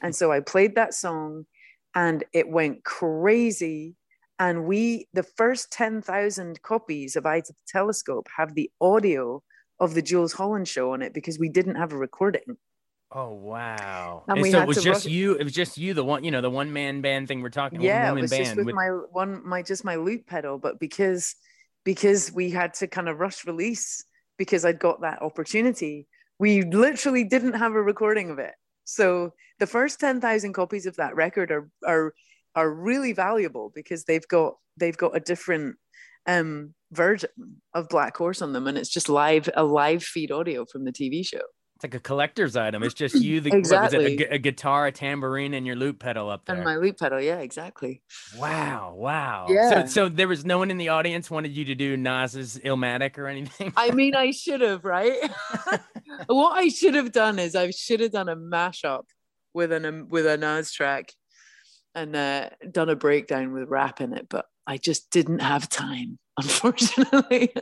and 0.00 0.14
so 0.16 0.30
I 0.30 0.40
played 0.40 0.76
that 0.76 0.94
song 0.94 1.46
and 1.94 2.22
it 2.32 2.48
went 2.48 2.84
crazy. 2.84 3.96
And 4.38 4.64
we, 4.64 5.08
the 5.12 5.24
first 5.24 5.72
10,000 5.72 6.62
copies 6.62 7.16
of 7.16 7.26
Eye 7.26 7.40
to 7.40 7.52
the 7.52 7.58
Telescope 7.66 8.28
have 8.36 8.54
the 8.54 8.70
audio 8.80 9.42
of 9.80 9.94
the 9.94 10.02
Jools 10.02 10.32
Holland 10.32 10.68
show 10.68 10.92
on 10.92 11.02
it 11.02 11.12
because 11.12 11.38
we 11.38 11.48
didn't 11.48 11.76
have 11.76 11.92
a 11.92 11.98
recording. 11.98 12.56
Oh 13.18 13.32
wow! 13.32 14.24
And, 14.28 14.40
and 14.40 14.52
so 14.52 14.60
it 14.60 14.68
was 14.68 14.82
just 14.82 15.06
rush- 15.06 15.12
you. 15.12 15.36
It 15.36 15.44
was 15.44 15.54
just 15.54 15.78
you, 15.78 15.94
the 15.94 16.04
one, 16.04 16.22
you 16.22 16.30
know, 16.30 16.42
the 16.42 16.50
one 16.50 16.70
man 16.74 17.00
band 17.00 17.28
thing 17.28 17.40
we're 17.40 17.48
talking. 17.48 17.80
yeah, 17.80 18.08
it 18.08 18.10
woman 18.10 18.22
was 18.22 18.30
band 18.30 18.44
just 18.44 18.56
with, 18.56 18.74
my 18.74 18.88
one, 18.88 19.40
my 19.42 19.62
just 19.62 19.86
my 19.86 19.96
loop 19.96 20.26
pedal, 20.26 20.58
but 20.58 20.78
because 20.78 21.34
because 21.82 22.30
we 22.30 22.50
had 22.50 22.74
to 22.74 22.86
kind 22.86 23.08
of 23.08 23.18
rush 23.18 23.46
release 23.46 24.04
because 24.36 24.66
I'd 24.66 24.78
got 24.78 25.00
that 25.00 25.22
opportunity, 25.22 26.06
we 26.38 26.60
literally 26.60 27.24
didn't 27.24 27.54
have 27.54 27.72
a 27.72 27.80
recording 27.80 28.28
of 28.28 28.38
it. 28.38 28.52
So 28.84 29.32
the 29.60 29.66
first 29.66 29.98
ten 29.98 30.20
thousand 30.20 30.52
copies 30.52 30.84
of 30.84 30.96
that 30.96 31.16
record 31.16 31.50
are 31.50 31.70
are 31.86 32.12
are 32.54 32.70
really 32.70 33.14
valuable 33.14 33.72
because 33.74 34.04
they've 34.04 34.28
got 34.28 34.56
they've 34.76 34.96
got 34.96 35.16
a 35.16 35.20
different 35.20 35.76
um 36.26 36.74
version 36.92 37.30
of 37.72 37.88
Black 37.88 38.14
Horse 38.14 38.42
on 38.42 38.52
them, 38.52 38.66
and 38.66 38.76
it's 38.76 38.90
just 38.90 39.08
live 39.08 39.48
a 39.56 39.64
live 39.64 40.02
feed 40.02 40.30
audio 40.30 40.66
from 40.66 40.84
the 40.84 40.92
TV 40.92 41.26
show. 41.26 41.40
It's 41.76 41.84
like 41.84 41.94
a 41.94 42.00
collector's 42.00 42.56
item. 42.56 42.82
It's 42.82 42.94
just 42.94 43.14
you, 43.16 43.42
the 43.42 43.50
what 43.50 43.56
it, 43.56 43.58
Exactly. 43.58 44.24
a 44.24 44.34
a, 44.36 44.38
guitar, 44.38 44.86
a 44.86 44.92
tambourine, 44.92 45.52
and 45.52 45.66
your 45.66 45.76
loop 45.76 45.98
pedal 45.98 46.30
up 46.30 46.46
there. 46.46 46.56
And 46.56 46.64
my 46.64 46.76
loop 46.76 46.98
pedal, 46.98 47.20
yeah, 47.20 47.40
exactly. 47.40 48.00
Wow, 48.38 48.94
wow. 48.96 49.46
Yeah. 49.50 49.84
So, 49.84 49.86
so 49.86 50.08
there 50.08 50.26
was 50.26 50.46
no 50.46 50.56
one 50.56 50.70
in 50.70 50.78
the 50.78 50.88
audience 50.88 51.30
wanted 51.30 51.54
you 51.54 51.66
to 51.66 51.74
do 51.74 51.94
Nas's 51.98 52.58
Illmatic 52.64 53.18
or 53.18 53.26
anything. 53.26 53.74
I 53.76 53.90
mean, 53.90 54.16
I 54.16 54.30
should 54.30 54.62
have, 54.62 54.86
right? 54.86 55.18
what 56.28 56.56
I 56.56 56.68
should 56.68 56.94
have 56.94 57.12
done 57.12 57.38
is 57.38 57.54
I 57.54 57.70
should 57.72 58.00
have 58.00 58.12
done 58.12 58.30
a 58.30 58.36
mashup 58.36 59.04
with 59.52 59.70
an 59.70 59.84
um, 59.84 60.08
with 60.08 60.26
a 60.26 60.38
Nas 60.38 60.72
track 60.72 61.12
and 61.94 62.16
uh, 62.16 62.48
done 62.70 62.88
a 62.88 62.96
breakdown 62.96 63.52
with 63.52 63.68
rap 63.68 64.00
in 64.00 64.14
it, 64.14 64.28
but 64.30 64.46
I 64.66 64.78
just 64.78 65.10
didn't 65.10 65.40
have 65.40 65.68
time, 65.68 66.18
unfortunately. 66.38 67.52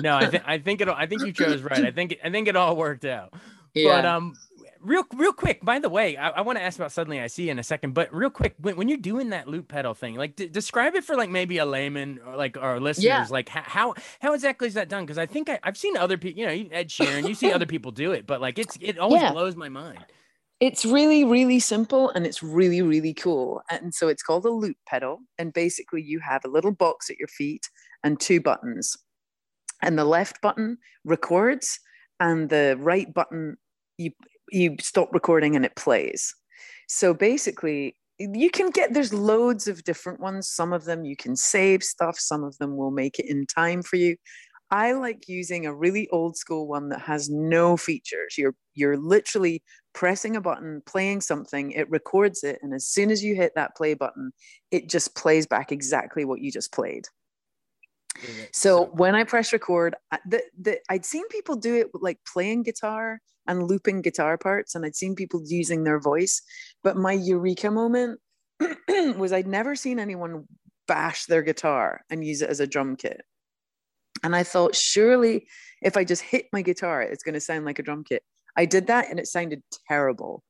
no, 0.00 0.16
I 0.16 0.26
think 0.26 0.42
I 0.48 0.58
think 0.58 0.80
it. 0.80 0.88
I 0.88 1.06
think 1.06 1.22
you 1.22 1.32
chose 1.32 1.62
right. 1.62 1.84
I 1.84 1.92
think 1.92 2.16
I 2.24 2.30
think 2.30 2.48
it 2.48 2.56
all 2.56 2.74
worked 2.74 3.04
out. 3.04 3.32
Yeah. 3.74 3.96
But 3.96 4.06
um, 4.06 4.34
real 4.80 5.04
real 5.14 5.32
quick. 5.32 5.64
By 5.64 5.78
the 5.78 5.88
way, 5.88 6.16
I, 6.16 6.30
I 6.30 6.40
want 6.42 6.58
to 6.58 6.62
ask 6.62 6.78
about 6.78 6.92
suddenly 6.92 7.20
I 7.20 7.26
see 7.26 7.50
in 7.50 7.58
a 7.58 7.62
second. 7.62 7.94
But 7.94 8.12
real 8.14 8.30
quick, 8.30 8.54
when, 8.60 8.76
when 8.76 8.88
you're 8.88 8.98
doing 8.98 9.30
that 9.30 9.48
loop 9.48 9.68
pedal 9.68 9.94
thing, 9.94 10.16
like 10.16 10.36
d- 10.36 10.48
describe 10.48 10.94
it 10.94 11.04
for 11.04 11.16
like 11.16 11.30
maybe 11.30 11.58
a 11.58 11.64
layman 11.66 12.20
or 12.26 12.36
like 12.36 12.56
our 12.56 12.80
listeners. 12.80 13.04
Yeah. 13.04 13.26
Like 13.30 13.48
how 13.48 13.94
how, 14.20 14.32
exactly 14.34 14.68
is 14.68 14.74
that 14.74 14.88
done? 14.88 15.04
Because 15.04 15.18
I 15.18 15.26
think 15.26 15.48
I, 15.48 15.58
I've 15.62 15.76
seen 15.76 15.96
other 15.96 16.16
people. 16.18 16.40
You 16.40 16.46
know, 16.46 16.68
Ed 16.72 16.88
Sheeran. 16.88 17.28
You 17.28 17.34
see 17.34 17.52
other 17.52 17.66
people 17.66 17.90
do 17.92 18.12
it, 18.12 18.26
but 18.26 18.40
like 18.40 18.58
it's 18.58 18.76
it 18.80 18.98
always 18.98 19.22
Yeah. 19.22 19.32
blows 19.32 19.56
my 19.56 19.68
mind. 19.68 20.04
it's 20.60 20.84
really 20.84 21.24
really 21.24 21.58
simple 21.58 22.10
and 22.10 22.26
it's 22.26 22.42
really 22.42 22.82
really 22.82 23.14
cool 23.14 23.62
and 23.70 23.94
so 23.94 24.08
it's 24.08 24.22
called 24.22 24.44
a 24.44 24.50
loop 24.50 24.76
pedal 24.86 25.18
and 25.38 25.54
basically 25.54 26.02
you 26.02 26.20
have 26.20 26.44
a 26.44 26.48
little 26.48 26.70
box 26.72 27.08
at 27.08 27.16
your 27.18 27.28
feet 27.28 27.66
and 28.04 28.20
two 28.20 28.40
buttons 28.42 28.94
and 29.80 29.98
the 29.98 30.04
left 30.04 30.38
button 30.42 30.76
records 31.04 31.80
and 32.20 32.48
the 32.48 32.76
right 32.80 33.12
button 33.12 33.56
you 33.98 34.10
you 34.50 34.76
stop 34.80 35.08
recording 35.12 35.56
and 35.56 35.64
it 35.64 35.74
plays 35.76 36.34
so 36.88 37.14
basically 37.14 37.96
you 38.18 38.50
can 38.50 38.70
get 38.70 38.92
there's 38.92 39.14
loads 39.14 39.66
of 39.66 39.82
different 39.84 40.20
ones 40.20 40.48
some 40.48 40.72
of 40.72 40.84
them 40.84 41.04
you 41.04 41.16
can 41.16 41.34
save 41.36 41.82
stuff 41.82 42.18
some 42.18 42.44
of 42.44 42.56
them 42.58 42.76
will 42.76 42.90
make 42.90 43.18
it 43.18 43.26
in 43.26 43.46
time 43.46 43.82
for 43.82 43.96
you 43.96 44.16
I 44.70 44.92
like 44.92 45.28
using 45.28 45.66
a 45.66 45.74
really 45.74 46.08
old 46.10 46.36
school 46.36 46.68
one 46.68 46.90
that 46.90 47.00
has 47.00 47.28
no 47.28 47.76
features. 47.76 48.36
You're 48.38 48.54
you're 48.74 48.96
literally 48.96 49.62
pressing 49.94 50.36
a 50.36 50.40
button, 50.40 50.82
playing 50.86 51.22
something, 51.22 51.72
it 51.72 51.90
records 51.90 52.44
it, 52.44 52.60
and 52.62 52.72
as 52.72 52.86
soon 52.86 53.10
as 53.10 53.24
you 53.24 53.34
hit 53.34 53.52
that 53.56 53.76
play 53.76 53.94
button, 53.94 54.32
it 54.70 54.88
just 54.88 55.16
plays 55.16 55.46
back 55.46 55.72
exactly 55.72 56.24
what 56.24 56.40
you 56.40 56.52
just 56.52 56.72
played. 56.72 57.06
So 58.52 58.86
when 58.86 59.14
I 59.14 59.24
press 59.24 59.52
record, 59.52 59.94
the, 60.26 60.42
the, 60.60 60.78
I'd 60.88 61.04
seen 61.04 61.26
people 61.28 61.56
do 61.56 61.76
it 61.76 61.88
like 61.94 62.18
playing 62.30 62.64
guitar 62.64 63.20
and 63.46 63.68
looping 63.68 64.02
guitar 64.02 64.36
parts, 64.36 64.74
and 64.74 64.84
I'd 64.84 64.96
seen 64.96 65.14
people 65.14 65.42
using 65.44 65.84
their 65.84 66.00
voice. 66.00 66.42
But 66.82 66.96
my 66.96 67.12
eureka 67.12 67.70
moment 67.70 68.20
was 68.88 69.32
I'd 69.32 69.46
never 69.46 69.74
seen 69.74 69.98
anyone 69.98 70.44
bash 70.86 71.26
their 71.26 71.42
guitar 71.42 72.02
and 72.10 72.24
use 72.24 72.42
it 72.42 72.50
as 72.50 72.60
a 72.60 72.66
drum 72.66 72.96
kit. 72.96 73.22
And 74.22 74.36
I 74.36 74.42
thought, 74.42 74.74
surely 74.74 75.46
if 75.82 75.96
I 75.96 76.04
just 76.04 76.22
hit 76.22 76.46
my 76.52 76.62
guitar, 76.62 77.00
it's 77.00 77.22
going 77.22 77.34
to 77.34 77.40
sound 77.40 77.64
like 77.64 77.78
a 77.78 77.82
drum 77.82 78.04
kit. 78.04 78.22
I 78.56 78.66
did 78.66 78.88
that 78.88 79.08
and 79.08 79.18
it 79.18 79.26
sounded 79.26 79.62
terrible. 79.88 80.42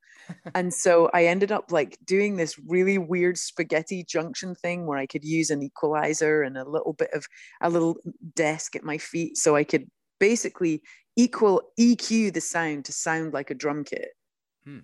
And 0.54 0.72
so 0.72 1.10
I 1.12 1.26
ended 1.26 1.52
up 1.52 1.72
like 1.72 1.98
doing 2.04 2.36
this 2.36 2.58
really 2.66 2.98
weird 2.98 3.38
spaghetti 3.38 4.04
junction 4.04 4.54
thing 4.54 4.86
where 4.86 4.98
I 4.98 5.06
could 5.06 5.24
use 5.24 5.50
an 5.50 5.62
equalizer 5.62 6.42
and 6.42 6.56
a 6.56 6.68
little 6.68 6.92
bit 6.92 7.10
of 7.12 7.26
a 7.60 7.70
little 7.70 7.96
desk 8.34 8.76
at 8.76 8.84
my 8.84 8.98
feet 8.98 9.36
so 9.36 9.56
I 9.56 9.64
could 9.64 9.90
basically 10.18 10.82
equal 11.16 11.62
EQ 11.78 12.32
the 12.32 12.40
sound 12.40 12.84
to 12.86 12.92
sound 12.92 13.32
like 13.32 13.50
a 13.50 13.54
drum 13.54 13.84
kit. 13.84 14.10
Hmm. 14.64 14.78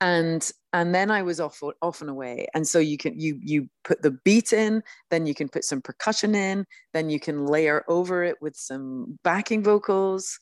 And 0.00 0.50
and 0.72 0.94
then 0.94 1.10
I 1.10 1.22
was 1.22 1.38
off 1.38 1.62
off 1.80 2.00
and 2.00 2.10
away. 2.10 2.46
And 2.54 2.66
so 2.66 2.78
you 2.78 2.98
can 2.98 3.18
you 3.18 3.38
you 3.40 3.68
put 3.84 4.02
the 4.02 4.10
beat 4.10 4.52
in, 4.52 4.82
then 5.10 5.26
you 5.26 5.34
can 5.34 5.48
put 5.48 5.64
some 5.64 5.80
percussion 5.80 6.34
in, 6.34 6.66
then 6.92 7.08
you 7.10 7.20
can 7.20 7.46
layer 7.46 7.84
over 7.88 8.24
it 8.24 8.36
with 8.40 8.56
some 8.56 9.18
backing 9.22 9.62
vocals. 9.62 10.38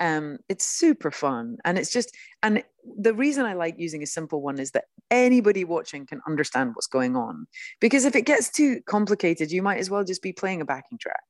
Um, 0.00 0.38
it's 0.48 0.64
super 0.66 1.10
fun. 1.10 1.56
And 1.64 1.78
it's 1.78 1.92
just 1.92 2.16
and 2.42 2.62
the 2.98 3.14
reason 3.14 3.46
I 3.46 3.54
like 3.54 3.76
using 3.78 4.02
a 4.02 4.06
simple 4.06 4.42
one 4.42 4.58
is 4.58 4.72
that 4.72 4.84
anybody 5.10 5.64
watching 5.64 6.06
can 6.06 6.20
understand 6.26 6.70
what's 6.74 6.86
going 6.86 7.16
on. 7.16 7.46
Because 7.80 8.04
if 8.04 8.16
it 8.16 8.22
gets 8.26 8.50
too 8.50 8.80
complicated, 8.86 9.50
you 9.50 9.62
might 9.62 9.78
as 9.78 9.90
well 9.90 10.04
just 10.04 10.22
be 10.22 10.32
playing 10.32 10.60
a 10.60 10.64
backing 10.64 10.98
track. 10.98 11.24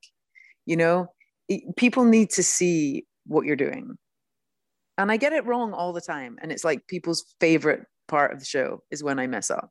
You 0.67 0.77
know, 0.77 1.09
It- 1.49 1.77
people 1.77 2.05
need 2.05 2.31
to 2.31 2.43
see 2.43 3.07
what 3.27 3.45
you're 3.45 3.57
doing. 3.57 3.99
And 4.97 5.11
I 5.13 5.17
get 5.17 5.33
it 5.33 5.45
wrong 5.45 5.73
all 5.73 5.93
the 5.93 6.01
time. 6.01 6.39
And 6.41 6.51
it's 6.53 6.65
like 6.65 6.87
people's 6.87 7.35
favorite 7.41 7.85
part 8.09 8.33
of 8.33 8.39
the 8.39 8.45
show 8.47 8.83
is 8.91 9.03
when 9.03 9.19
I 9.19 9.27
mess 9.27 9.51
up. 9.51 9.71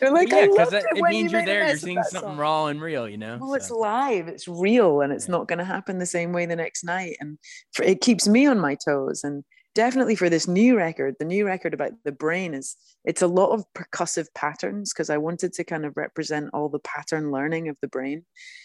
They're 0.00 0.12
like, 0.12 0.30
yeah, 0.30 0.46
because 0.46 0.72
it, 0.72 0.84
it 0.94 1.02
means 1.02 1.32
you 1.32 1.38
you're 1.38 1.46
there. 1.46 1.66
You're 1.68 1.76
seeing 1.76 2.02
something 2.02 2.30
song." 2.30 2.38
raw 2.38 2.66
and 2.66 2.80
real. 2.80 3.08
You 3.08 3.18
know. 3.18 3.38
Well, 3.40 3.54
it's 3.54 3.70
live, 3.70 4.28
it's 4.28 4.48
real, 4.48 5.00
and 5.00 5.12
it's 5.12 5.28
Yeah. 5.28 5.32
not 5.32 5.48
going 5.48 5.58
to 5.58 5.64
happen 5.64 5.98
the 5.98 6.06
same 6.06 6.32
way 6.32 6.46
the 6.46 6.56
next 6.56 6.84
night. 6.84 7.16
And 7.20 7.38
for, 7.72 7.84
it 7.84 8.00
keeps 8.00 8.28
me 8.28 8.46
on 8.46 8.58
my 8.58 8.76
toes. 8.84 9.22
And 9.24 9.44
definitely 9.74 10.16
for 10.16 10.28
this 10.28 10.48
new 10.48 10.76
record, 10.76 11.14
the 11.18 11.24
new 11.24 11.46
record 11.46 11.74
about 11.74 11.92
the 12.04 12.12
brain 12.12 12.54
is 12.54 12.76
it's 13.04 13.22
a 13.22 13.26
lot 13.26 13.50
of 13.50 13.64
percussive 13.74 14.26
patterns 14.34 14.92
because 14.92 15.10
I 15.10 15.16
wanted 15.18 15.52
to 15.54 15.64
kind 15.64 15.84
of 15.86 15.96
represent 15.96 16.50
all 16.52 16.68
the 16.68 16.80
pattern 16.80 17.30
learning 17.30 17.68
of 17.68 17.76
the 17.80 17.88
brain. 17.88 18.24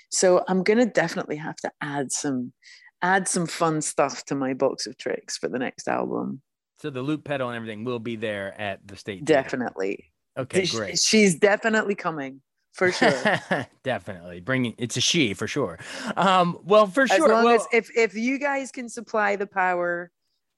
So 0.09 0.43
I'm 0.47 0.63
going 0.63 0.79
to 0.79 0.85
definitely 0.85 1.37
have 1.37 1.55
to 1.57 1.71
add 1.81 2.11
some 2.11 2.53
add 3.01 3.27
some 3.27 3.45
fun 3.45 3.81
stuff 3.81 4.25
to 4.25 4.35
my 4.35 4.53
box 4.53 4.87
of 4.87 4.97
tricks 4.97 5.37
for 5.37 5.47
the 5.47 5.59
next 5.59 5.87
album. 5.87 6.41
So 6.81 6.89
the 6.89 7.01
loop 7.01 7.23
pedal 7.23 7.49
and 7.49 7.55
everything 7.55 7.83
will 7.83 7.99
be 7.99 8.15
there 8.15 8.59
at 8.59 8.85
the 8.85 8.95
state. 8.97 9.23
Definitely. 9.25 10.11
Okay, 10.37 10.65
Sh- 10.65 10.75
great. 10.75 10.99
She's 10.99 11.35
definitely 11.35 11.95
coming 11.95 12.41
for 12.75 12.91
sure. 12.91 13.67
Definitely 13.83 14.41
bringing 14.41 14.75
it's 14.77 14.97
a 14.97 15.01
she 15.01 15.33
for 15.33 15.47
sure. 15.47 15.79
Um, 16.17 16.59
well, 16.63 16.87
for 16.87 17.03
as 17.03 17.11
sure. 17.11 17.29
long 17.29 17.45
well, 17.45 17.55
as 17.55 17.67
if 17.71 17.89
if 17.95 18.15
you 18.15 18.37
guys 18.37 18.71
can 18.71 18.89
supply 18.89 19.37
the 19.37 19.47
power 19.47 20.11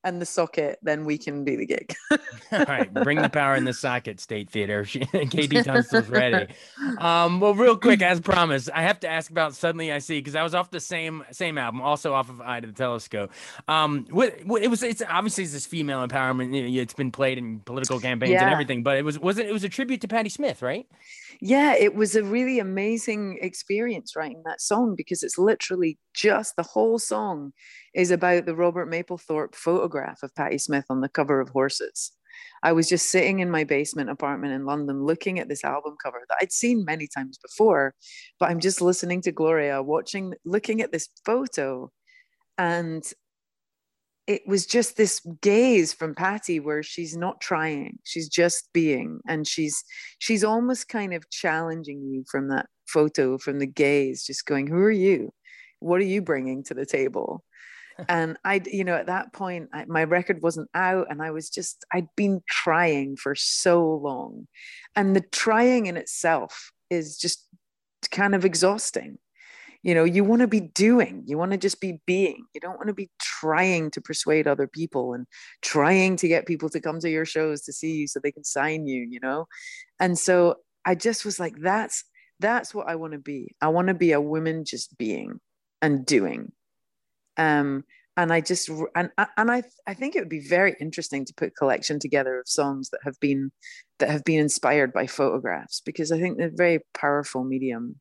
and 0.04 0.22
the 0.22 0.26
socket, 0.26 0.80
then 0.82 1.06
we 1.06 1.18
can 1.18 1.44
do 1.44 1.58
the 1.58 1.66
gig. 1.66 1.96
all 2.12 2.66
right, 2.66 2.94
bring 2.94 3.22
the 3.22 3.30
power 3.30 3.56
in 3.56 3.66
the 3.66 3.74
socket, 3.74 4.20
State 4.20 4.50
Theater. 4.50 4.84
KT 4.86 5.66
Tunstall's 5.66 6.10
ready. 6.10 6.48
Um, 7.00 7.40
well, 7.40 7.54
real 7.54 7.78
quick, 7.78 8.02
as 8.02 8.20
promised, 8.20 8.70
I 8.74 8.84
have 8.84 9.00
to 9.02 9.08
ask 9.08 9.30
about 9.30 9.54
Suddenly 9.54 9.92
I 9.92 10.00
See 10.00 10.20
because 10.20 10.36
I 10.36 10.44
was 10.44 10.56
off 10.56 10.72
the 10.72 10.80
same 10.80 11.24
same 11.32 11.58
album, 11.58 11.82
also 11.82 12.14
off 12.14 12.30
of 12.30 12.42
Eye 12.42 12.60
to 12.60 12.68
the 12.68 12.74
Telescope. 12.74 13.32
Um, 13.68 14.06
what, 14.10 14.40
what 14.46 14.64
it 14.64 14.70
was, 14.70 14.82
it's 14.84 15.04
obviously 15.08 15.44
it's 15.44 15.54
this 15.54 15.66
female 15.66 16.06
empowerment. 16.08 16.56
you 16.56 16.64
know, 16.64 16.82
It's 16.82 16.94
been 16.94 17.12
played 17.12 17.38
in 17.38 17.60
political 17.60 18.00
campaigns 18.00 18.42
and 18.42 18.50
everything, 18.50 18.84
but 18.84 18.98
it 18.98 19.06
was 19.06 19.20
was 19.20 19.38
it 19.38 19.48
it 19.48 19.54
was 19.54 19.64
a 19.64 19.70
tribute 19.70 20.02
to 20.02 20.08
Patti 20.08 20.30
Smith, 20.30 20.62
right? 20.62 20.88
Yeah, 21.42 21.76
it 21.76 21.96
was 21.96 22.16
a 22.16 22.24
really 22.24 22.60
amazing 22.60 23.38
experience 23.42 24.16
writing 24.16 24.42
that 24.46 24.62
song 24.62 24.96
because 24.96 25.24
it's 25.24 25.38
literally 25.38 25.98
just 26.14 26.56
the 26.56 26.64
whole 26.64 27.00
song 27.00 27.54
is 27.94 28.12
about 28.12 28.46
the 28.46 28.56
Robert 28.56 28.90
Mapplethorpe 28.90 29.56
photograph 29.56 30.24
of 30.24 30.34
Patti 30.36 30.58
Smith 30.58 30.86
on 30.90 31.02
the 31.02 31.10
cover 31.10 31.40
of 31.40 31.50
Horses. 31.50 32.12
I 32.64 32.72
was 32.72 32.90
just 32.90 33.10
sitting 33.10 33.40
in 33.40 33.52
my 33.52 33.64
basement 33.64 34.10
apartment 34.10 34.54
in 34.54 34.66
London 34.66 35.04
looking 35.04 35.40
at 35.40 35.50
this 35.50 35.64
album 35.64 35.96
cover 36.02 36.22
that 36.28 36.38
I'd 36.42 36.52
seen 36.52 36.86
many 36.86 37.08
times 37.08 37.38
before, 37.38 37.94
but 38.40 38.50
I'm 38.50 38.60
just 38.60 38.82
listening 38.82 39.22
to 39.24 39.32
Gloria, 39.32 39.82
watching, 39.82 40.34
looking 40.46 40.82
at 40.82 40.92
this 40.92 41.10
photo. 41.26 41.92
And 42.58 43.04
it 44.28 44.46
was 44.46 44.66
just 44.66 44.98
this 44.98 45.22
gaze 45.42 45.94
from 45.94 46.14
Patti 46.14 46.60
where 46.60 46.84
she's 46.84 47.16
not 47.16 47.40
trying, 47.40 47.98
she's 48.04 48.28
just 48.28 48.70
being, 48.74 49.22
and 49.28 49.48
she's 49.48 49.84
she's 50.20 50.44
almost 50.44 50.90
kind 50.90 51.14
of 51.14 51.30
challenging 51.30 52.02
you 52.04 52.26
from 52.30 52.50
that 52.50 52.68
photo, 52.88 53.38
from 53.38 53.60
the 53.60 53.66
gaze, 53.66 54.26
just 54.26 54.46
going, 54.46 54.68
"Who 54.68 54.80
are 54.80 54.92
you? 54.92 55.34
What 55.80 56.02
are 56.02 56.06
you 56.06 56.22
bringing 56.22 56.64
to 56.66 56.74
the 56.74 56.86
table?" 56.86 57.44
and 58.10 58.38
I, 58.44 58.62
you 58.66 58.84
know, 58.84 58.96
at 58.96 59.08
that 59.08 59.34
point, 59.34 59.70
I, 59.74 59.86
my 59.86 60.04
record 60.04 60.42
wasn't 60.42 60.70
out, 60.76 61.08
and 61.10 61.22
I 61.22 61.32
was 61.32 61.50
just 61.50 61.86
I'd 61.94 62.10
been 62.18 62.42
trying 62.50 63.16
for 63.16 63.34
so 63.34 63.96
long, 63.96 64.48
and 64.96 65.16
the 65.16 65.22
trying 65.32 65.86
in 65.86 65.96
itself 65.96 66.72
is 66.90 67.18
just 67.18 67.48
kind 68.12 68.36
of 68.36 68.46
exhausting 68.46 69.18
you 69.88 69.96
know 69.96 70.04
you 70.04 70.24
want 70.26 70.42
to 70.42 70.48
be 70.48 70.60
doing 70.60 71.24
you 71.26 71.38
want 71.38 71.52
to 71.52 71.58
just 71.58 71.80
be 71.80 72.02
being 72.06 72.46
you 72.54 72.60
don't 72.60 72.76
want 72.76 72.90
to 72.90 72.94
be 72.94 73.10
trying 73.20 73.90
to 73.90 74.02
persuade 74.02 74.46
other 74.46 74.68
people 74.68 75.14
and 75.14 75.26
trying 75.62 76.18
to 76.18 76.28
get 76.28 76.46
people 76.46 76.70
to 76.70 76.82
come 76.82 77.00
to 77.00 77.10
your 77.10 77.24
shows 77.26 77.62
to 77.62 77.72
see 77.72 77.94
you 77.94 78.06
so 78.06 78.20
they 78.20 78.32
can 78.32 78.44
sign 78.44 78.86
you 78.86 79.08
you 79.10 79.20
know? 79.22 79.48
And 80.00 80.20
so 80.20 80.58
i 80.86 80.94
just 80.94 81.24
was 81.24 81.40
like 81.40 81.56
that's 81.60 82.04
that's 82.40 82.76
what 82.76 82.88
i 82.88 82.96
want 82.96 83.14
to 83.14 83.20
be. 83.20 83.56
I 83.62 83.70
want 83.70 83.88
to 83.88 83.96
be 83.96 84.12
a 84.12 84.22
woman 84.22 84.64
just 84.64 84.96
being 84.98 85.40
and 85.82 86.06
doing. 86.06 86.52
Um 87.38 87.86
and 88.18 88.34
i 88.34 88.42
just 88.42 88.70
and 88.96 89.10
and 89.38 89.52
i 89.52 89.64
i 89.86 89.94
think 89.94 90.16
it 90.16 90.20
would 90.20 90.38
be 90.38 90.48
very 90.48 90.76
interesting 90.82 91.24
to 91.24 91.34
put 91.36 91.56
collection 91.56 92.00
together 92.00 92.40
of 92.40 92.50
songs 92.50 92.90
that 92.90 93.00
have 93.04 93.18
been 93.22 93.52
that 94.00 94.10
have 94.10 94.24
been 94.24 94.40
inspired 94.40 94.92
by 94.92 95.06
photographs 95.06 95.82
because 95.86 96.12
i 96.12 96.20
think 96.20 96.38
they're 96.38 96.52
very 96.52 96.80
powerful 96.96 97.44
medium 97.44 97.96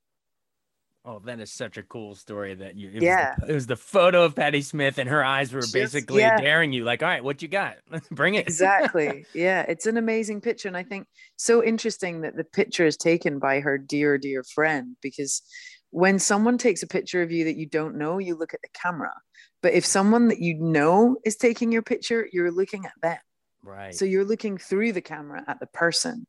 Oh, 1.09 1.21
that 1.25 1.39
is 1.39 1.53
such 1.53 1.77
a 1.77 1.85
cool 1.85 2.17
story 2.17 2.57
that 2.57 2.75
you. 2.75 2.91
It 2.93 3.03
yeah, 3.03 3.31
was 3.31 3.47
the, 3.47 3.53
it 3.53 3.55
was 3.55 3.67
the 3.69 3.77
photo 3.77 4.25
of 4.25 4.35
Patti 4.35 4.61
Smith, 4.61 4.99
and 4.99 5.09
her 5.09 5.25
eyes 5.25 5.53
were 5.53 5.61
Just, 5.61 5.73
basically 5.73 6.23
yeah. 6.23 6.37
daring 6.37 6.73
you, 6.73 6.83
like, 6.83 7.01
"All 7.01 7.09
right, 7.09 7.23
what 7.23 7.43
you 7.43 7.47
got? 7.47 7.77
Bring 8.11 8.35
it." 8.35 8.49
Exactly. 8.49 9.25
yeah, 9.35 9.63
it's 9.69 9.87
an 9.87 9.99
amazing 9.99 10.41
picture, 10.41 10.67
and 10.67 10.77
I 10.77 10.83
think 10.83 11.07
so 11.37 11.63
interesting 11.63 12.23
that 12.23 12.37
the 12.37 12.43
picture 12.43 12.85
is 12.85 12.97
taken 12.97 13.39
by 13.39 13.61
her 13.61 13.79
dear, 13.79 14.19
dear 14.19 14.43
friend. 14.43 14.97
Because 15.01 15.43
when 15.91 16.19
someone 16.19 16.59
takes 16.59 16.83
a 16.83 16.89
picture 16.89 17.23
of 17.23 17.31
you 17.31 17.45
that 17.45 17.57
you 17.57 17.67
don't 17.67 17.97
know, 17.97 18.19
you 18.19 18.35
look 18.35 18.53
at 18.53 18.63
the 18.63 18.69
camera. 18.75 19.15
But 19.63 19.75
if 19.75 19.87
someone 19.87 20.27
that 20.29 20.41
you 20.41 20.55
know 20.59 21.19
is 21.25 21.37
taking 21.37 21.71
your 21.71 21.83
picture, 21.83 22.29
you're 22.33 22.51
looking 22.51 22.85
at 22.85 22.93
them. 23.01 23.19
Right. 23.67 23.95
So 23.95 24.05
you're 24.05 24.25
looking 24.25 24.59
through 24.59 24.93
the 24.93 25.01
camera 25.01 25.43
at 25.49 25.59
the 25.59 25.67
person, 25.67 26.27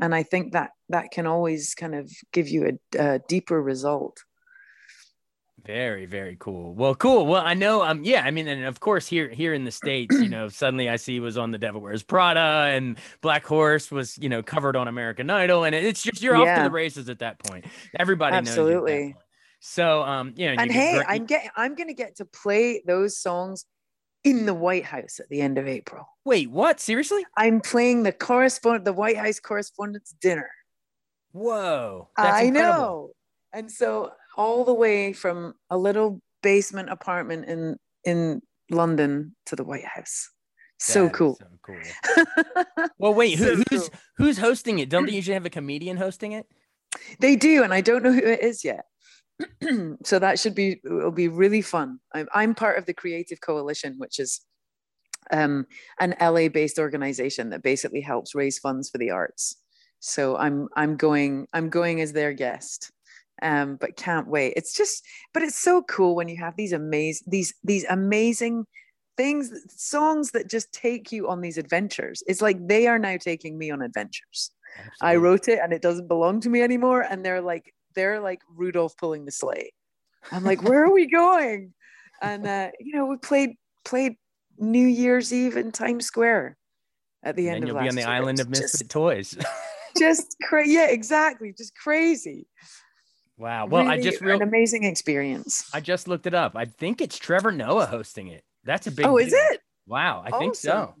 and 0.00 0.12
I 0.12 0.24
think 0.24 0.54
that 0.54 0.70
that 0.88 1.12
can 1.12 1.24
always 1.24 1.74
kind 1.74 1.94
of 1.94 2.10
give 2.32 2.48
you 2.48 2.78
a, 2.96 2.98
a 2.98 3.20
deeper 3.28 3.62
result. 3.62 4.24
Very, 5.64 6.06
very 6.06 6.36
cool. 6.40 6.74
Well, 6.74 6.96
cool. 6.96 7.26
Well, 7.26 7.42
I 7.44 7.54
know. 7.54 7.82
Um, 7.82 8.02
yeah. 8.02 8.22
I 8.24 8.32
mean, 8.32 8.48
and 8.48 8.64
of 8.64 8.80
course, 8.80 9.06
here 9.06 9.28
here 9.28 9.54
in 9.54 9.64
the 9.64 9.70
states, 9.70 10.16
you 10.16 10.28
know, 10.28 10.48
suddenly 10.48 10.88
I 10.88 10.96
see 10.96 11.20
was 11.20 11.38
on 11.38 11.52
the 11.52 11.58
Devil 11.58 11.80
Wears 11.80 12.02
Prada, 12.02 12.74
and 12.74 12.98
Black 13.20 13.44
Horse 13.44 13.92
was, 13.92 14.18
you 14.18 14.28
know, 14.28 14.42
covered 14.42 14.74
on 14.74 14.88
American 14.88 15.30
Idol, 15.30 15.62
and 15.62 15.76
it's 15.76 16.02
just 16.02 16.20
you're 16.20 16.36
yeah. 16.36 16.54
off 16.54 16.58
to 16.58 16.64
the 16.64 16.72
races 16.72 17.08
at 17.08 17.20
that 17.20 17.38
point. 17.38 17.66
Everybody 17.98 18.34
knows. 18.34 18.48
absolutely. 18.48 19.14
So, 19.60 20.02
um, 20.02 20.32
you 20.36 20.46
know, 20.46 20.60
and 20.60 20.72
hey, 20.72 20.94
great- 20.96 21.06
I'm 21.08 21.26
getting, 21.26 21.50
I'm 21.54 21.74
gonna 21.76 21.94
get 21.94 22.16
to 22.16 22.24
play 22.24 22.82
those 22.84 23.16
songs 23.16 23.66
in 24.24 24.46
the 24.46 24.54
White 24.54 24.84
House 24.84 25.20
at 25.20 25.28
the 25.28 25.40
end 25.40 25.58
of 25.58 25.66
April. 25.66 26.06
Wait, 26.24 26.50
what? 26.50 26.80
Seriously? 26.80 27.24
I'm 27.36 27.60
playing 27.60 28.02
the 28.02 28.12
correspond 28.12 28.84
the 28.84 28.92
White 28.92 29.16
House 29.16 29.40
Correspondents' 29.40 30.14
Dinner. 30.20 30.50
Whoa! 31.32 32.08
I 32.16 32.42
incredible. 32.42 32.78
know. 32.78 33.10
And 33.52 33.70
so 33.70 34.12
all 34.36 34.64
the 34.64 34.74
way 34.74 35.12
from 35.12 35.54
a 35.70 35.78
little 35.78 36.20
basement 36.42 36.90
apartment 36.90 37.46
in 37.46 37.76
in 38.04 38.42
London 38.70 39.34
to 39.46 39.56
the 39.56 39.64
White 39.64 39.84
House. 39.84 40.30
So 40.78 41.10
cool. 41.10 41.38
so 41.38 41.46
cool. 41.62 42.86
well, 42.98 43.12
wait, 43.12 43.38
who, 43.38 43.44
so 43.44 43.64
who's 43.70 43.88
cool. 43.88 44.00
who's 44.16 44.38
hosting 44.38 44.78
it? 44.78 44.88
Don't 44.88 45.06
they 45.06 45.12
usually 45.12 45.34
have 45.34 45.46
a 45.46 45.50
comedian 45.50 45.98
hosting 45.98 46.32
it? 46.32 46.46
They 47.18 47.36
do, 47.36 47.62
and 47.62 47.72
I 47.72 47.80
don't 47.80 48.02
know 48.02 48.12
who 48.12 48.20
it 48.20 48.40
is 48.42 48.64
yet. 48.64 48.86
so 50.04 50.18
that 50.18 50.38
should 50.38 50.54
be 50.54 50.80
it'll 50.84 51.10
be 51.10 51.28
really 51.28 51.62
fun. 51.62 51.98
I'm 52.12 52.28
I'm 52.34 52.54
part 52.54 52.78
of 52.78 52.86
the 52.86 52.94
Creative 52.94 53.40
Coalition, 53.40 53.94
which 53.98 54.18
is 54.18 54.40
um, 55.30 55.66
an 55.98 56.14
LA 56.20 56.48
based 56.48 56.78
organization 56.78 57.50
that 57.50 57.62
basically 57.62 58.00
helps 58.00 58.34
raise 58.34 58.58
funds 58.58 58.90
for 58.90 58.98
the 58.98 59.10
arts. 59.10 59.56
So 60.00 60.36
I'm 60.36 60.68
I'm 60.76 60.96
going 60.96 61.46
I'm 61.52 61.68
going 61.68 62.00
as 62.00 62.12
their 62.12 62.32
guest 62.32 62.92
um, 63.42 63.76
but 63.76 63.96
can't 63.96 64.28
wait. 64.28 64.54
It's 64.56 64.74
just, 64.74 65.04
but 65.32 65.42
it's 65.42 65.58
so 65.58 65.82
cool 65.82 66.14
when 66.14 66.28
you 66.28 66.36
have 66.36 66.56
these 66.56 66.72
amazing, 66.72 67.26
these 67.28 67.54
these 67.64 67.84
amazing 67.88 68.66
things, 69.16 69.52
songs 69.68 70.32
that 70.32 70.48
just 70.48 70.72
take 70.72 71.12
you 71.12 71.28
on 71.28 71.40
these 71.40 71.58
adventures. 71.58 72.22
It's 72.26 72.42
like 72.42 72.66
they 72.66 72.86
are 72.86 72.98
now 72.98 73.16
taking 73.16 73.58
me 73.58 73.70
on 73.70 73.82
adventures. 73.82 74.50
Absolutely. 74.76 74.96
I 75.00 75.16
wrote 75.16 75.48
it 75.48 75.60
and 75.62 75.72
it 75.72 75.82
doesn't 75.82 76.08
belong 76.08 76.40
to 76.40 76.48
me 76.48 76.62
anymore, 76.62 77.02
and 77.02 77.24
they're 77.24 77.40
like 77.40 77.74
they're 77.94 78.20
like 78.20 78.40
Rudolph 78.54 78.96
pulling 78.96 79.24
the 79.24 79.32
sleigh. 79.32 79.72
I'm 80.30 80.44
like, 80.44 80.62
where 80.62 80.84
are 80.84 80.92
we 80.92 81.06
going? 81.06 81.72
And 82.22 82.46
uh, 82.46 82.70
you 82.78 82.94
know, 82.94 83.06
we 83.06 83.16
played 83.16 83.56
played 83.84 84.16
New 84.58 84.86
Year's 84.86 85.32
Eve 85.32 85.56
in 85.56 85.72
Times 85.72 86.06
Square 86.06 86.56
at 87.22 87.36
the 87.36 87.48
and 87.48 87.56
end 87.56 87.66
you'll 87.68 87.76
of 87.76 87.82
be 87.82 87.88
on 87.88 87.94
the 87.94 88.02
year. 88.02 88.10
island 88.10 88.40
of 88.40 88.48
misfit 88.48 88.80
just, 88.80 88.90
toys. 88.90 89.36
just 89.98 90.36
crazy, 90.42 90.72
yeah, 90.72 90.88
exactly, 90.90 91.54
just 91.56 91.74
crazy. 91.74 92.46
Wow. 93.38 93.66
Well, 93.66 93.84
really 93.84 93.98
I 93.98 94.02
just 94.02 94.20
real- 94.20 94.36
an 94.36 94.42
amazing 94.42 94.84
experience. 94.84 95.70
I 95.72 95.80
just 95.80 96.08
looked 96.08 96.26
it 96.26 96.34
up. 96.34 96.56
I 96.56 96.66
think 96.66 97.00
it's 97.00 97.18
Trevor 97.18 97.52
Noah 97.52 97.86
hosting 97.86 98.28
it. 98.28 98.44
That's 98.64 98.86
a 98.86 98.90
big. 98.90 99.06
Oh, 99.06 99.16
deal. 99.16 99.26
is 99.26 99.32
it? 99.32 99.60
Wow, 99.86 100.22
I 100.24 100.28
awesome. 100.28 100.38
think 100.40 100.54
so. 100.56 100.94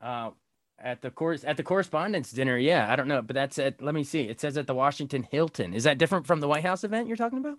Uh, 0.00 0.30
at 0.78 1.02
the 1.02 1.10
course 1.10 1.44
at 1.44 1.56
the 1.56 1.62
correspondence 1.62 2.30
dinner, 2.30 2.56
yeah, 2.56 2.90
I 2.90 2.96
don't 2.96 3.08
know, 3.08 3.22
but 3.22 3.34
that's 3.34 3.58
at. 3.58 3.82
Let 3.82 3.94
me 3.94 4.04
see. 4.04 4.22
It 4.22 4.40
says 4.40 4.56
at 4.56 4.66
the 4.66 4.74
Washington 4.74 5.26
Hilton. 5.30 5.74
Is 5.74 5.84
that 5.84 5.98
different 5.98 6.26
from 6.26 6.40
the 6.40 6.48
White 6.48 6.64
House 6.64 6.84
event 6.84 7.08
you're 7.08 7.16
talking 7.16 7.38
about? 7.38 7.58